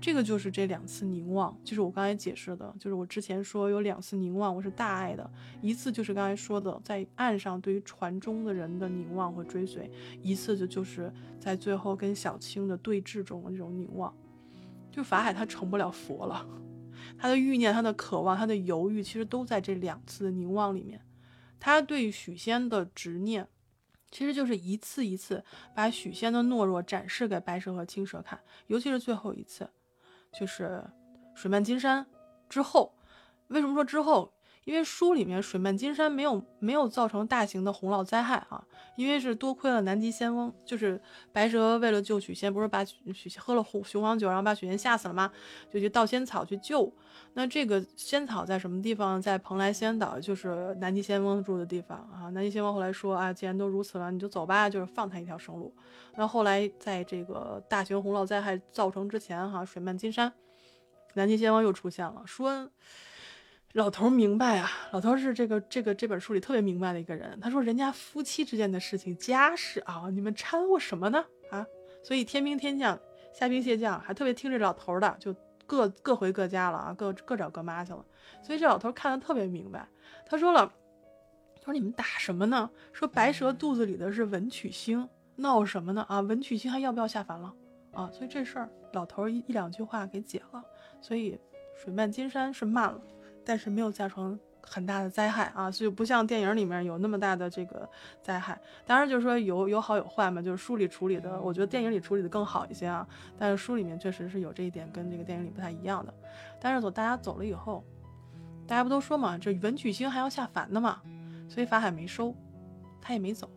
[0.01, 5.27] 这个就是这两次凝望，就是我刚才解释的，就是我之前说有两次凝望，我是大爱的。
[5.61, 9.89] 一次就是刚才说的在岸上对于船中的人的凝望和追随，
[10.21, 14.13] 一次就就是在最后跟小青的对峙中的这种凝望。
[14.91, 16.45] 就法海他成不了佛了。
[17.17, 21.01] 他的欲念、他的渴望、他的犹豫，其实都在这两次的凝望里面。
[21.59, 23.47] 他对许仙的执念，
[24.15, 25.43] 其实就是一次一次
[25.75, 28.39] 把许仙的懦弱展示给白蛇和青蛇看。
[28.67, 29.69] 尤其是最后一次，
[30.31, 30.81] 就是
[31.35, 32.05] 水漫金山
[32.47, 32.95] 之后。
[33.49, 34.33] 为什么说之后？
[34.65, 38.61] 因为书里面水漫金山没有没有造成大型的洪涝灾害啊，
[38.97, 40.99] 因为是多亏了南极仙翁，就是
[41.31, 45.31] 白蛇为了救许仙，不是把许仙喝了红雄黄酒，然后把许仙吓死了吗？
[45.71, 46.91] 就去盗仙草去救。
[47.33, 49.21] 那这个仙草在什么地方？
[49.21, 52.29] 在蓬莱仙岛，就是南极仙翁住的地方啊。
[52.31, 55.71] 南极仙翁后来说啊，既然都如此了，你就走吧，就是放他一条生路。
[56.15, 60.33] 那后来在这个大型洪涝灾害造成之前，哈，水漫金山，
[61.13, 62.67] 南极仙翁又出现了，说。
[63.75, 67.37] 老头明白啊，老头是这个这个这本书里特别明白的一个人。
[67.41, 71.25] 他说：“人家夫妻之间的事情，家事啊，你们掺和什么呢？
[71.51, 71.67] 啊！
[72.01, 72.97] 所以天兵天将、
[73.33, 75.35] 虾兵蟹将还特别听这老头的，就
[75.67, 78.05] 各各回各家了啊，各各找各妈去了。
[78.41, 79.85] 所以这老头看得特别明白。
[80.25, 80.71] 他说了，
[81.57, 82.69] 他说你们打什么呢？
[82.93, 86.05] 说白蛇肚子里的是文曲星，闹什么呢？
[86.07, 87.53] 啊，文曲星还要不要下凡了？
[87.91, 90.63] 啊，所以这事儿老头一一两句话给解了。
[91.01, 91.37] 所以
[91.75, 93.01] 水漫金山是慢了。”
[93.45, 97.87] 但是没有造成很大的灾害啊，所以不像电影里面有那么大的这个
[98.23, 98.59] 灾害。
[98.83, 103.07] 当然就是说有有好有坏嘛，就是书里处理的，我觉得电影里处理的更好一些啊。
[103.37, 106.11] 但是书里面确实是有这一点跟这个电影里不太一样的。
[106.59, 107.85] 但是走大家走了以后，
[108.65, 110.99] 大家不都说嘛，这文曲星还要下凡的嘛，
[111.47, 112.35] 所以法海没收，
[112.99, 113.47] 他也没走，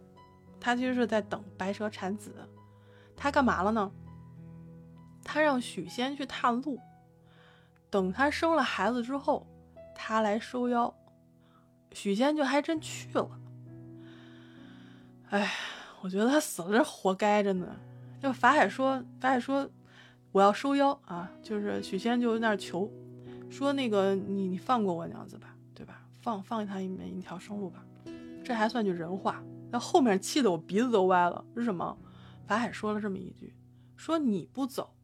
[0.61, 2.35] 他其实是在等白蛇产子。
[3.16, 3.90] 他干嘛了呢？
[5.24, 6.79] 他让许仙去探路，
[7.88, 9.46] 等他生了孩子之后。
[10.00, 10.94] 他来收妖，
[11.92, 13.28] 许仙就还真去了。
[15.30, 15.52] 哎，
[16.00, 17.76] 我觉得他死了这活该着呢。
[18.22, 19.68] 就法海说，法海说
[20.30, 22.88] 我要收妖啊，就是许仙就在那求，
[23.50, 26.00] 说那个你你放过我娘子吧，对吧？
[26.22, 26.87] 放放他一
[27.18, 27.84] 一条生路吧，
[28.44, 29.42] 这还算句人话。
[29.70, 31.98] 那后面气得我鼻子都歪了，是什么？
[32.46, 33.54] 法海说了这么一句，
[33.96, 34.94] 说你不走，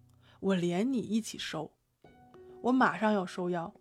[0.40, 1.72] 我连你一起收，
[2.62, 3.74] 我马上要收妖。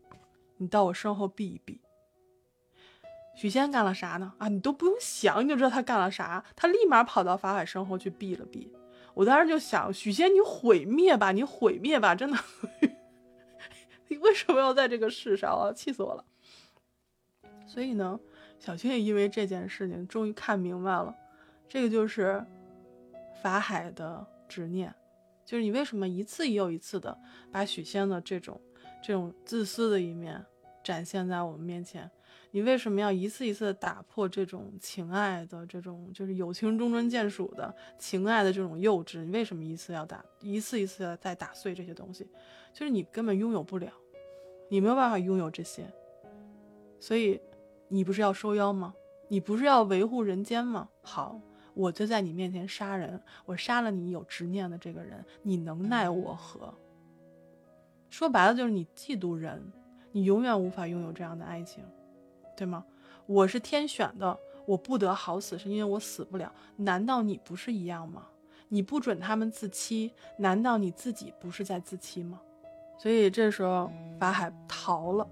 [0.63, 1.82] 你到我身后避一避。
[3.36, 4.34] 许仙干了啥呢？
[4.38, 6.43] 啊，你都不用想，你就知道他干了啥。
[6.56, 8.71] 他立马跑到法海身后去避了避。
[9.15, 12.38] 我当时就想，许仙，你毁灭吧，你毁灭吧，真的，
[14.08, 15.73] 你为什么要在这个世上啊？
[15.73, 16.23] 气死我了。
[17.67, 18.19] 所以呢，
[18.60, 21.15] 小青也因为这件事情，终于看明白了，
[21.67, 22.45] 这个就是
[23.41, 24.93] 法海的执念，
[25.43, 27.17] 就是你为什么一次又一次的
[27.52, 28.62] 把许仙的这种
[29.04, 30.45] 这种自私的一面
[30.84, 32.10] 展现在我们面前。
[32.52, 39.24] 你为什么要一次一次的打破这种情爱的这种就是有情中专见属的情爱的这种幼稚？
[39.24, 42.28] 你为什么一次要打一次一次的再打碎这些东西？
[42.72, 43.91] 就是你根本拥有不了，
[44.69, 45.84] 你没有办法拥有这些。
[47.00, 47.41] 所以
[47.88, 48.93] 你不是要收妖吗？
[49.30, 50.89] 你不是要维护人间吗？
[51.02, 51.41] 好，
[51.74, 56.72] 我就在你面前杀人，我杀了你有执念的这个人，你能奈我何？
[58.12, 59.60] 说白了就是你嫉妒人，
[60.13, 61.84] 你永远无法拥有这样的爱情。
[62.56, 62.86] 对吗？
[63.26, 66.54] 我是天选的，我不得好死，是因为我死不了。
[66.78, 68.28] 难道你不是一样吗？
[68.69, 72.39] 你不准他们自欺，难道你自己不是在自欺吗？
[72.99, 75.28] 所以这时候法海逃了，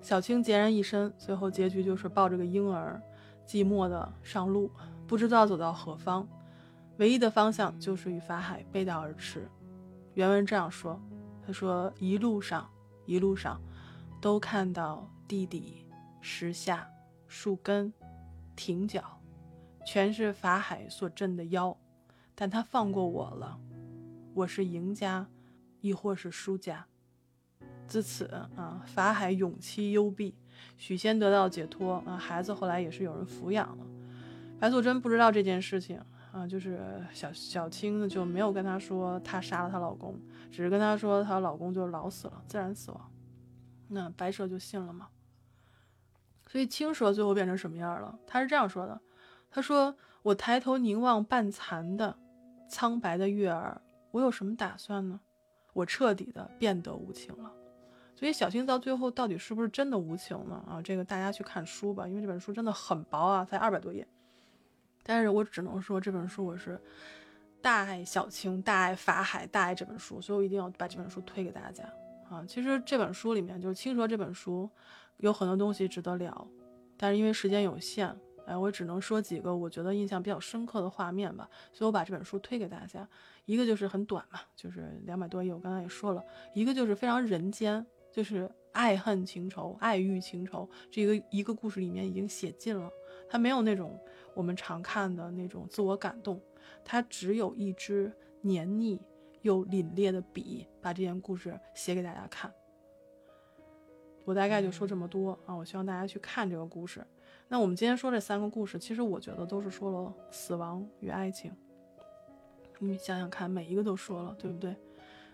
[0.00, 3.02] 小青孑然一身，最后结局就是抱着个婴儿，
[3.46, 4.70] 寂寞的上路，
[5.06, 6.26] 不知道走到何方，
[6.98, 9.48] 唯一的方向就是与法海背道而驰。
[10.14, 11.00] 原文这样说
[11.44, 12.68] ：“他说一路上，
[13.04, 13.60] 一路上，
[14.20, 15.86] 都看到地底。”
[16.22, 16.86] 石下、
[17.26, 17.90] 树根、
[18.54, 19.02] 亭角，
[19.86, 21.74] 全是法海所镇的妖，
[22.34, 23.58] 但他放过我了。
[24.34, 25.26] 我是赢家，
[25.80, 26.86] 亦或是输家？
[27.88, 30.34] 自此啊，法海永期幽闭，
[30.76, 33.86] 许仙得到解脱啊，孩子后来也是有人抚养了。
[34.58, 35.98] 白素贞不知道这件事情
[36.32, 43.10] 啊，就是小小青呢就没有跟她说她杀了她老公，只是跟她说她老公就老死了，自然死亡。
[43.90, 45.08] 那白蛇就信了吗？
[46.46, 48.18] 所以青蛇最后变成什么样了？
[48.26, 49.00] 他是这样说的
[49.50, 52.18] ：“他说我抬头凝望半残的
[52.68, 55.20] 苍白的月儿，我有什么打算呢？
[55.72, 57.52] 我彻底的变得无情了。
[58.16, 60.56] 所以小青到最后到底是不是真的无情呢？
[60.68, 64.06] 啊，这个大家去看书吧，因为这本书真的很薄啊，才二百多页。
[65.02, 66.80] 但是我只能说这本书我是
[67.62, 71.84] 大爱小青，大爱法海，大爱这本书，所以我一定要把这本书推给大家
[72.30, 72.44] 啊。
[72.48, 74.70] 其实这本书里面就是青蛇这本书。”
[75.22, 76.48] 有很多东西值得聊，
[76.96, 81.46] 但是因为时间有限，哎，我只能说几个我觉得印象比较深刻的画面吧。
[81.74, 83.06] 所以我把这本书推给大家。
[83.44, 86.24] 一个就是很短嘛，就是两百多页，我刚才也说了。
[86.54, 92.90] 一个就是非常人间，就是爱恨情仇、爱欲情仇，这个一个故事里面已经写尽了。
[93.28, 94.00] 它没有那种
[94.34, 96.40] 我们常看的那种自我感动，
[96.82, 98.98] 它只有一只黏腻
[99.42, 102.52] 又凛冽的笔，把这件故事写给大家看。
[104.24, 105.54] 我大概就说这么多啊！
[105.54, 107.04] 我希望大家去看这个故事。
[107.48, 111.50] 那我们今天说这三个故事，其实我觉得都是说了死亡与爱情。
[112.78, 114.76] 你想想看，每一个都说了，对不对？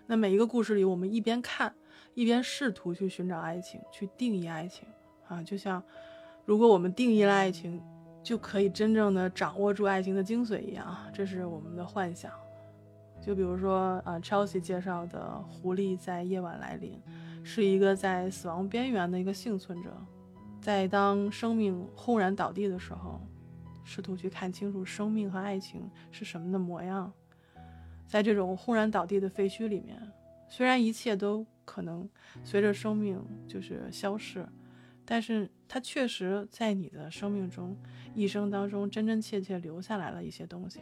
[0.07, 1.75] 那每一个故事里，我们一边看，
[2.13, 4.87] 一边试图去寻找爱情，去定义爱情
[5.27, 5.43] 啊！
[5.43, 5.83] 就像
[6.45, 7.83] 如果我们定义了爱情，
[8.23, 12.31] 就可以真正的掌握住爱情的精髓一样，这是我们的幻想。
[13.27, 16.97] 就比如说啊，Chelsea 介绍的狐狸在夜晚来临。
[17.43, 19.91] 是一个在死亡边缘的一个幸存者，
[20.61, 23.21] 在当生命轰然倒地的时候，
[23.83, 27.11] 试图去看清楚生命和爱情是什么的模样。
[28.05, 30.01] 在这种轰然倒地的废墟里面，
[30.47, 32.09] 虽然一切都可能
[32.45, 34.47] 随着生命就是消逝，
[35.05, 37.77] 但是它确实在你的生命中
[38.13, 40.79] 一生当中真真切切留下来了一些东西。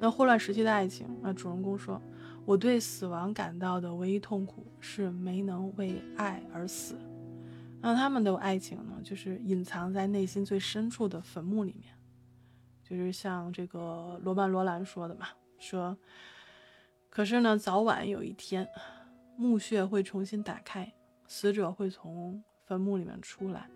[0.00, 2.02] 那混乱时期的爱情，那主人公说。
[2.46, 6.98] 我对死亡感到的唯一痛苦是没能为爱而死。
[7.80, 11.94] 那他们的爱情呢，就是隐藏在内心最深处的坟墓里面，
[12.82, 15.96] 就是像这个罗曼·罗兰说的嘛，说，
[17.08, 18.66] 可是呢，早晚有一天，
[19.36, 20.92] 墓穴会重新打开，
[21.28, 23.68] 死者会从坟墓里面出来，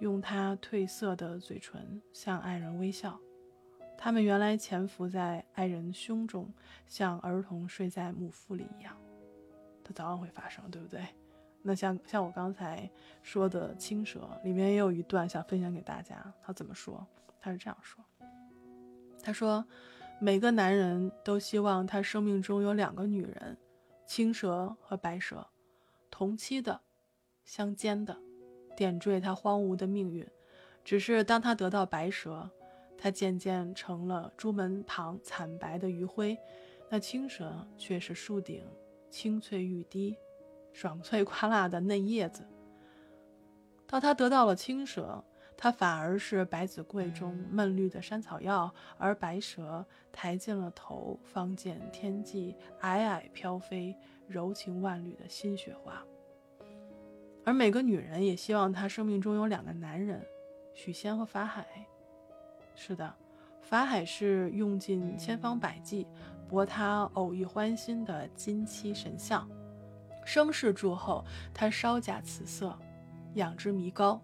[0.00, 3.18] 用他褪色的嘴唇向爱人微笑。
[3.96, 6.52] 他们原来潜伏在爱人胸中，
[6.86, 8.96] 像儿童睡在母腹里一样，
[9.84, 11.06] 它早晚会发生，对不对？
[11.62, 12.90] 那像像我刚才
[13.22, 17.06] 说的青蛇里面也有一段想分享给大家，他怎么说？
[17.40, 18.04] 他是这样说：
[19.22, 19.64] 他说，
[20.20, 23.56] 每个男人都希望他生命中有两个女人，
[24.04, 25.46] 青蛇和白蛇，
[26.10, 26.80] 同期的，
[27.44, 28.18] 相间的，
[28.76, 30.26] 点缀他荒芜的命运。
[30.82, 32.50] 只是当他得到白蛇。
[33.02, 36.38] 它渐渐成了朱门旁惨白的余晖，
[36.88, 38.64] 那青蛇却是树顶
[39.10, 40.16] 青翠欲滴、
[40.72, 42.46] 爽脆夸辣的嫩叶子。
[43.88, 45.20] 到他得到了青蛇，
[45.56, 53.96] 他反而是百子柜中嫩绿的山草药，而白蛇抬进了头，方见天际皑皑飘飞，
[54.28, 56.00] 柔情万缕的新雪花。
[57.44, 60.24] 而每个女人也希望她生命中有两个男人，
[60.72, 61.66] 许仙和法海。
[62.74, 63.14] 是的，
[63.60, 66.06] 法海是用尽千方百计
[66.48, 69.48] 博他偶遇欢心的金漆神像，
[70.24, 72.78] 生事柱后，他稍假辞色，
[73.34, 74.20] 养之弥高。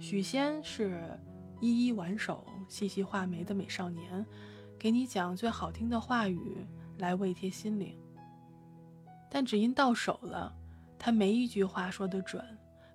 [0.00, 1.18] 许仙是
[1.60, 4.24] 一一挽手、细细画眉的美少年，
[4.78, 6.66] 给你讲最好听的话语
[6.98, 7.96] 来慰贴心灵。
[9.30, 10.54] 但只因到手了。
[11.00, 12.44] 他没一句话说得准，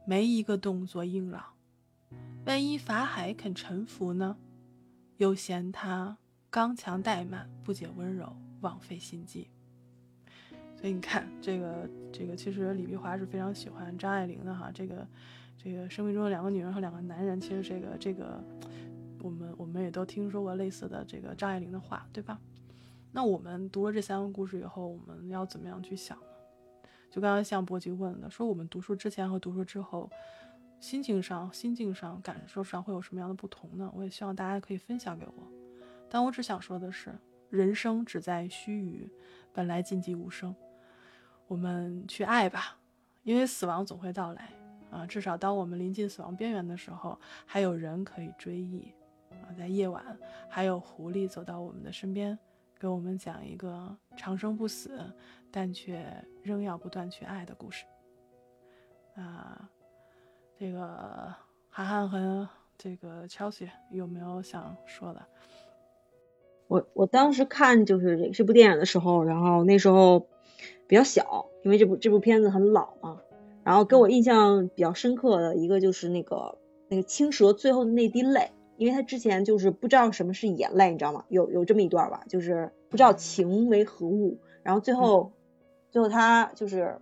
[0.05, 1.41] 没一个动作硬朗。
[2.45, 4.35] 万一法海肯臣服呢？
[5.23, 6.17] 又嫌他
[6.49, 9.49] 刚强怠慢，不解温柔，枉费心机。
[10.75, 14.69] 所以你看，这个这个，其实李碧华是非常喜欢张爱玲的哈。
[14.73, 15.07] 这个
[15.57, 18.43] 这个生命中的两个女人和两个男人，其实这个这个，
[19.21, 22.37] 我们我们也都听说过类似的这个张爱玲的话，对吧？
[23.13, 26.89] 那我们读了这三个故事以后，我们要怎么样去想呢？
[27.09, 30.11] 就刚刚像波吉问的，说我们读书之前和读书之后，
[30.83, 33.89] 心情上、心境上、感受上会有什么样的不同呢？
[33.95, 35.47] 我也希望大家可以分享给我。
[36.09, 37.17] 但我只想说的是，
[37.49, 39.09] 人生只在须臾，
[39.53, 40.53] 本来静寂无声。
[41.47, 42.77] 我们去爱吧，
[43.23, 44.49] 因为死亡总会到来
[44.91, 45.05] 啊！
[45.07, 48.93] 至少当我们临近死亡边缘的时候，还有人可以追忆
[49.29, 49.55] 啊！
[49.57, 50.03] 在夜晚，
[50.49, 52.37] 还有狐狸走到我们的身边，
[52.77, 54.99] 给我们讲一个长生不死。
[55.49, 56.05] 但却
[56.41, 57.85] 仍要不断去爱的故事。
[59.15, 59.69] 啊，
[60.57, 61.33] 这个
[61.69, 62.47] 涵涵和
[62.77, 65.21] 这个 Chelsea 有没有想说的？
[66.67, 70.27] 我我当时看就是这这部电影的时候，然后那时候
[70.87, 73.21] 比较小，因为这部这部片子很老嘛。
[73.63, 76.57] 然后给我印象比较深刻的一个就是那个
[76.89, 81.25] 那个青蛇最后的那滴泪，因为他之前就是不知道什么是眼泪，你知道吗？
[81.29, 85.31] 有有这么一段吧，就是不知道情为何物，然后最后。
[85.91, 86.97] 最后他就是，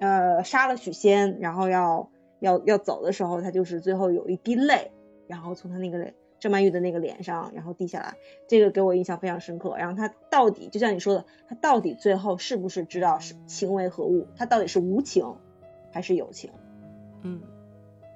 [0.00, 2.10] 呃，杀了许仙，然后要
[2.44, 4.90] 要要走的时候，他就是最后有一滴泪，
[5.26, 8.16] 然后从他那个郑曼玉的那个脸上，然后滴下来，
[8.46, 9.74] 这个给我印象非常深刻。
[9.78, 14.26] 然后他到底就像你说的，他到底最后是不是知道是情为何物？
[14.36, 15.24] 他到底是无情
[15.90, 16.50] 还是有情？
[17.22, 17.40] 嗯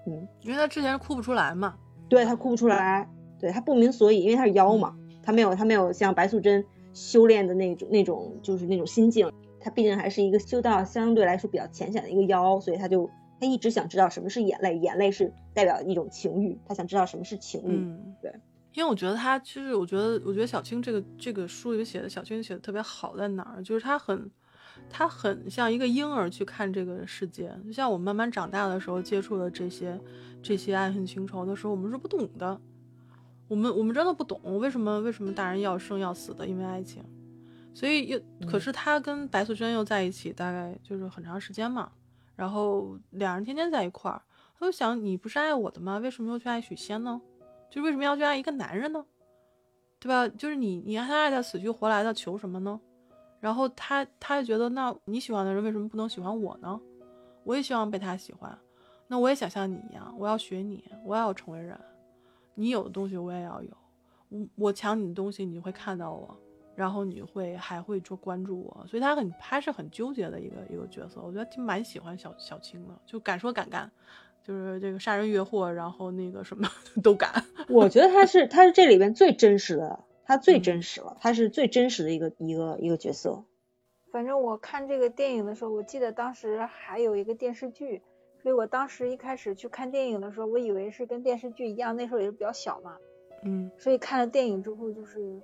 [0.06, 1.76] 嗯，因为他之前哭不出来嘛，
[2.10, 3.08] 对他哭不出来，
[3.38, 9.32] 对他不明所以，因为他是妖嘛，他没有他没有像白素贞修炼的那种那种就是那种心境。
[9.60, 13.10] 他毕竟还是一个修道相对来说比较浅显的一个妖，所以他就
[13.40, 17.76] 他一直想知道什么是眼泪，眼泪是代表一种情欲，他想知道什么是情欲。
[17.76, 18.32] 嗯，对，
[18.74, 24.30] 因为我觉得他其实，我觉得，我觉得小青这个这个书里写的小青写的特别好在哪儿，就是他很
[24.90, 29.98] 他很像一个婴儿去看这个世界，就像我们慢慢长大的时候接触的这些
[30.42, 32.60] 这些爱恨情仇的时候，我们是不懂的，
[33.46, 37.02] 我们我们真的不懂为什么为什么大人要生要死的，因为爱情。
[37.74, 41.92] 所以又可是他跟白素贞又在一起，大概就是很长时间嘛。
[42.38, 44.22] 然后两人天天在一块儿，
[44.56, 45.98] 他就想你不是爱我的吗？
[45.98, 47.20] 为什么又去爱许仙呢？
[47.68, 49.04] 就为什么要去爱一个男人呢？
[49.98, 50.28] 对吧？
[50.28, 52.80] 就是你你让他爱的死去活来的，求什么呢？
[53.40, 56.80] 然后他他就觉得，那你喜欢的人为什么不能喜欢我呢？
[57.42, 58.56] 我也希望被他喜欢，
[59.08, 61.76] 那我也想像你一样，我要学你，我要成为人。
[62.54, 63.70] 你有的东西我也要有，
[64.28, 66.36] 我我抢你的东西，你会看到我。
[66.78, 73.90] 然后你会还会说关注我，所以他很他是很纠结的一个一个角色，我觉得挺蛮喜欢小小青的，就敢说敢干，
[74.44, 76.68] 就是这个杀人越货，然后那个什么
[77.02, 77.44] 都敢。
[77.68, 83.42] 我觉得他是他是这里边最真实的，他最真实了，他是最真实的一个一个一个角色。
[84.12, 88.02] 反正我看这个电影的时候，我记得当时还有一个电视剧，
[88.40, 92.98] 所以我当时一开始去看电影的时候，我以为是跟电视剧一样，那时候也是比较小嘛，
[93.42, 95.42] 嗯，所以看了电影之后就是。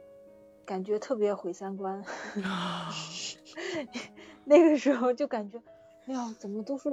[0.65, 2.03] 感觉特别毁三观，
[4.45, 5.59] 那个时候就感觉，
[6.07, 6.91] 哎呀，怎么都是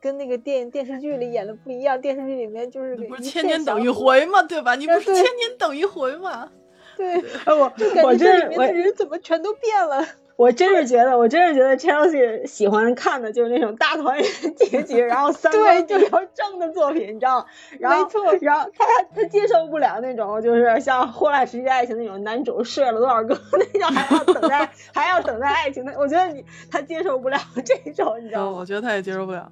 [0.00, 2.00] 跟那个电电视剧里演的不一样？
[2.00, 4.74] 电视剧里面就是不是千年等一回嘛，对吧？
[4.74, 6.50] 你不是千年等一回嘛？
[6.96, 7.14] 对，
[7.46, 10.04] 我就感觉这里面的人怎么全都变了。
[10.38, 17.46] 我真是觉得，我真是觉得 Chelsea 喜欢看的就是那种大团圆结局， 然后三观比较正的作品，你知道吗？
[17.80, 18.22] 没错。
[18.40, 23.36] 然后他他接受不了那种就是像《霍乱时期爱情》那种男主睡了多少个
[23.74, 28.58] 那种还要等待还要等待爱情的，我觉得你他接受不了这种，你知道吗？
[28.60, 29.50] 我觉得他也接受不了。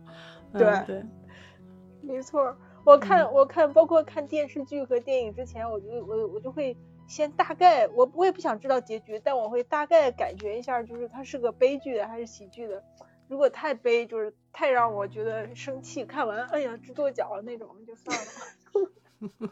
[0.53, 1.03] 对对，
[2.01, 2.57] 没错。
[2.85, 6.77] 我看我看，包括看电视剧和电影之前，我就我我就会。
[7.07, 12.83] 先大概我我也不想知道结局，但我会大概感觉一下，就是它是个悲剧的还是喜剧的。
[13.29, 19.51] 如果太悲，就是太让我觉得生气，看完哎呀直跺脚那种，就算了，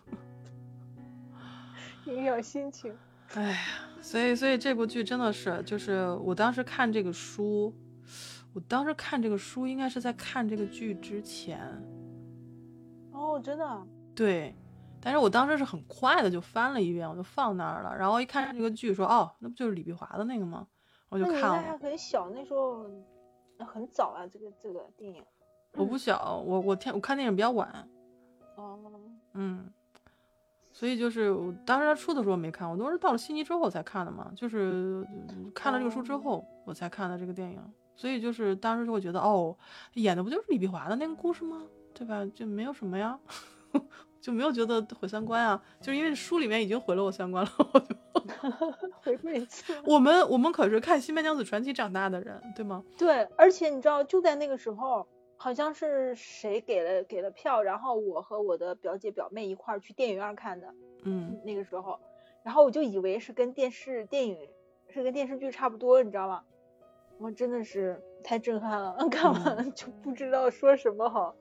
[2.13, 2.97] 影响心情。
[3.35, 3.59] 哎呀，
[4.01, 7.75] 所以所以这部剧真的是，就是我当时看这个书，
[8.53, 11.59] 我当时看这个书应该是在看这个剧之前。
[13.11, 13.87] 哦，真的。
[14.15, 14.55] 对，
[15.05, 17.95] 但是我当时是很快的就翻了一遍，我就放那儿了。
[17.95, 20.67] 然后一看这个剧，说哦，那不就是李碧华的那个吗？
[21.11, 21.61] 我就看了。
[21.61, 22.91] 还很小，那时候
[23.59, 25.23] 很早啊，这个这个电影。
[25.77, 27.89] 我不小，我我天，我看电影比较晚。
[28.57, 28.79] 哦。
[29.35, 29.71] 嗯。
[30.73, 35.07] 所以就是我当时他出的时候没看，我都是到了悉尼之后才看的嘛，就是
[35.55, 37.63] 看了这个书之后我才看的这个电影。
[37.95, 39.57] 所以就是当时就会觉得，哦，
[39.93, 41.63] 演的不就是李碧华的那个故事吗？
[41.95, 42.27] 对吧？
[42.35, 43.17] 就没有什么呀，
[44.25, 45.63] 就没有觉得毁三观啊。
[45.83, 47.95] 就是因为书里面已经毁了我三观了，我就
[49.03, 49.75] 回归一次。
[49.85, 52.83] 我们我们可是看《新白娘子传奇》长大的人，对吗？
[52.97, 55.07] 对，而且你知道，就在那个时候。
[55.37, 60.73] 好像是谁给了给了票，然后我和我的表姐表妹一块儿去电影院看的。
[61.03, 61.99] 嗯，那个时候，
[62.43, 64.39] 然后我就以为是跟电视电影
[64.89, 66.43] 是跟电视剧差不多，你知道吗？
[67.19, 71.35] 我真的是太震撼了， 看完了就不知道说什么好。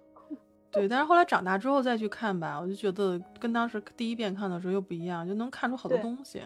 [0.73, 6.41] 对，但是后来长大之后再去看吧，我就觉得跟当时第一遍看的时候又不一样，就能看出好多东西。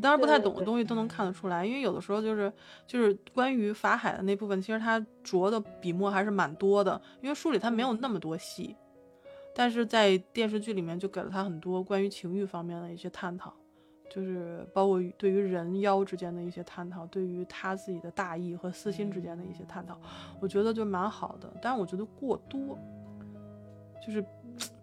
[0.00, 2.52] 当时不太懂的东西都能看得出来，因为有的时候就是
[2.86, 8.76] 就是关于法海的那部分，其实他着的笔墨还是蛮多的，因为书里他没有那么多戏，
[9.52, 13.52] 但是在电视剧里面就给了他很多关于情欲方面的一些探讨，
[14.08, 19.98] 就是包括对于人妖之间的一些探讨，对于他自己的大义和私心之间的一些探讨，
[20.40, 22.78] 我觉得就蛮好的，但是我觉得过多，
[24.04, 24.24] 就是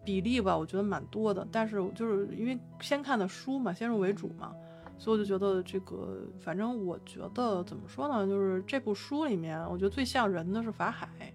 [0.03, 4.53] 比例吧，我觉得蛮多的，但是就是因为先看的书嘛，先入为主嘛。
[4.97, 11.33] 所以我就觉得这个，反正我觉得怎么说呢，就是这部书里面，我觉得最像人的是法海，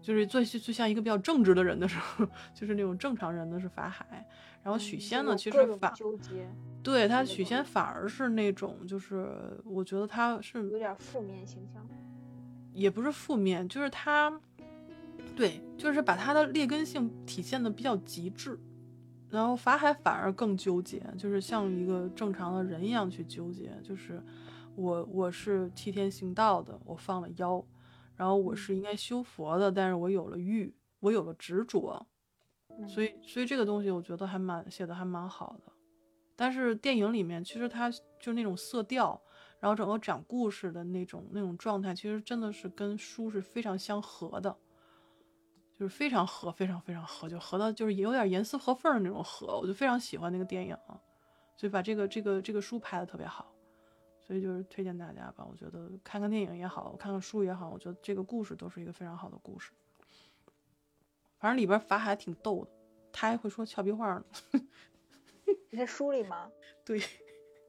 [0.00, 4.26] 就是最最像一个比较正直的人的时候， 就是那种正常人的是法海。
[4.62, 5.92] 然后许仙呢，其实反
[6.82, 11.86] 对他许仙反而是那种，就是我觉得他是有点负面形象，
[12.72, 14.30] 也不是负面，就是他，
[15.34, 18.58] 对，就是把他的劣根性体现的比较极致。
[19.28, 24.22] 然后法海反而更纠结，就是像一个正常的人一样去纠结，就是
[24.76, 27.64] 我我是替天行道的，我放了妖，
[28.14, 32.06] 然后我是应该修佛的，但是我有了欲，我有了执着，
[32.86, 35.72] 所以所以这个东西我觉得还蛮写的还蛮好的。
[36.36, 39.18] 但是电影里面其实它就那种色调，
[39.60, 44.54] 然后整个讲故事的那种那种状态，其实真的是跟书是非常相合的。
[45.82, 50.78] 就是非常合，非常非常合，就合到就是有点严丝合缝的那种合，我就非常喜欢那个电影，
[51.56, 53.52] 所以把这个这个这个书拍的特别好，
[54.20, 55.44] 所以就是推荐大家吧。
[55.44, 59.72] 我觉得看看电影也好，看看书也好，我觉得这个故事都是一个非常好的故事。
[61.40, 62.70] 反正里边法海挺逗的，
[63.10, 64.24] 他还会说俏皮话呢。
[65.70, 66.48] 你在书里吗？
[66.86, 67.02] 对，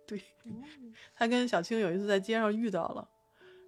[0.05, 0.21] 对，
[1.15, 3.09] 他跟小青有一次在街上遇到了，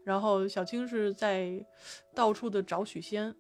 [0.04, 1.66] 然后小青是在
[2.14, 3.36] 到处的找许仙。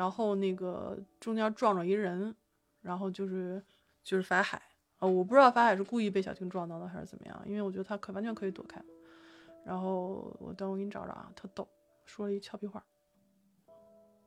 [0.00, 2.34] 然后那个中间撞着一人，
[2.80, 3.62] 然后就是
[4.02, 4.56] 就是法海
[4.96, 8.82] 啊，我不知道法海是故意被小青撞到的还是怎么样，因为我觉得他可完全可以躲开。
[9.62, 11.68] 然后我等我给你找找啊，特逗，
[12.06, 12.82] 说了一俏皮话。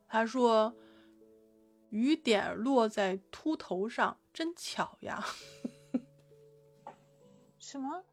[0.07, 0.71] 他说
[1.89, 5.25] ：“雨点落在秃头上，真巧呀。
[7.57, 8.03] ”什么？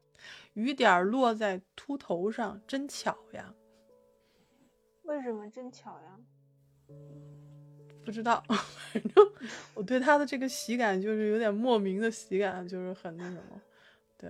[0.53, 3.53] 雨点落在秃头上，真巧呀？
[5.03, 6.17] 为什么真巧呀？
[8.03, 9.31] 不知道， 反正
[9.73, 13.61] 我对他的这个喜感就是有点莫名的喜感，就是很那什么，
[14.17, 14.29] 对，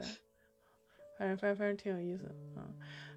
[1.18, 2.24] 反正反正反正挺有意思，
[2.58, 2.74] 嗯，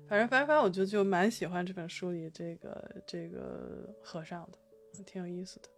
[0.09, 4.59] 反正反正反正我就就蛮喜欢这本书里这个这个和尚的，
[5.05, 5.69] 挺有意思的。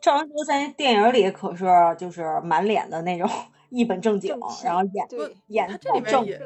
[0.00, 1.64] 赵文卓在电影里可是
[1.98, 3.28] 就是满脸的那种
[3.70, 5.08] 一本正经，然后演
[5.48, 6.40] 演他这里面也，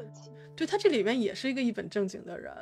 [0.57, 2.55] 对他这里面也是一个一本正经的人。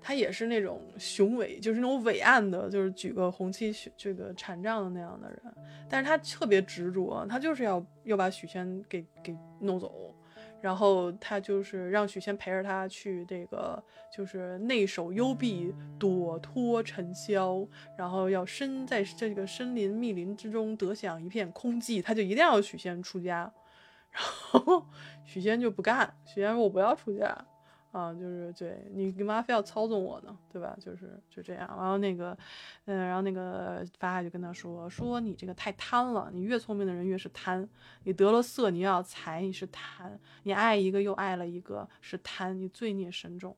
[0.00, 5.40] 他也是那种雄伟，就是那种伟岸的，就是举个红旗这个禅杖的那样的人。
[5.88, 10.14] 但是他特别执着，他就是要要把许仙给给弄走，
[10.60, 13.82] 然后他就是让许仙陪着他去这个，
[14.14, 23.52] 就是内守幽闭，躲脱尘嚣，然后要身在这个森林密林之中得享一片空寂，他就一定要许仙出家，
[24.12, 24.86] 然后
[25.24, 27.46] 许仙就不干，许仙说我不要出家。
[27.90, 30.36] 啊，就是对你干嘛非要操纵我呢？
[30.52, 30.76] 对吧？
[30.80, 31.66] 就是就这样。
[31.68, 32.36] 然后那个，
[32.84, 37.66] 嗯，然后那个法海就跟他说：“说你这个太贪了，你越聪明的人越是贪。
[38.04, 40.10] 你得了色，你又要财，你是贪；
[40.42, 42.58] 你爱一个又爱了一个，是贪。
[42.60, 43.56] 你罪孽深重。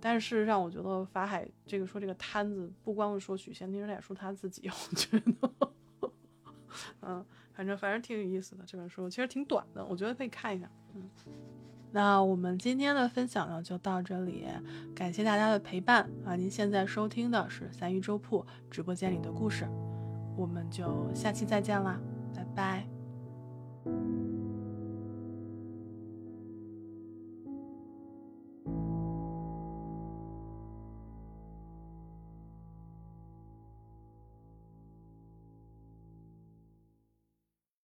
[0.00, 5.72] 但是事实上，我觉得法海这个说这个贪字，不光是说许仙，其实也说他自己，我觉得，
[7.02, 10.70] 嗯，反正反正挺有意思的这本书，其实挺短的，我觉得可以看一下。
[10.94, 11.10] 嗯，
[11.90, 14.46] 那我们今天的分享呢就到这里，
[14.94, 16.36] 感谢大家的陪伴啊！
[16.36, 19.66] 您现在收听的是三鱼粥铺直播间里的故事，
[20.36, 21.98] 我们就下期再见啦，
[22.34, 22.97] 拜拜。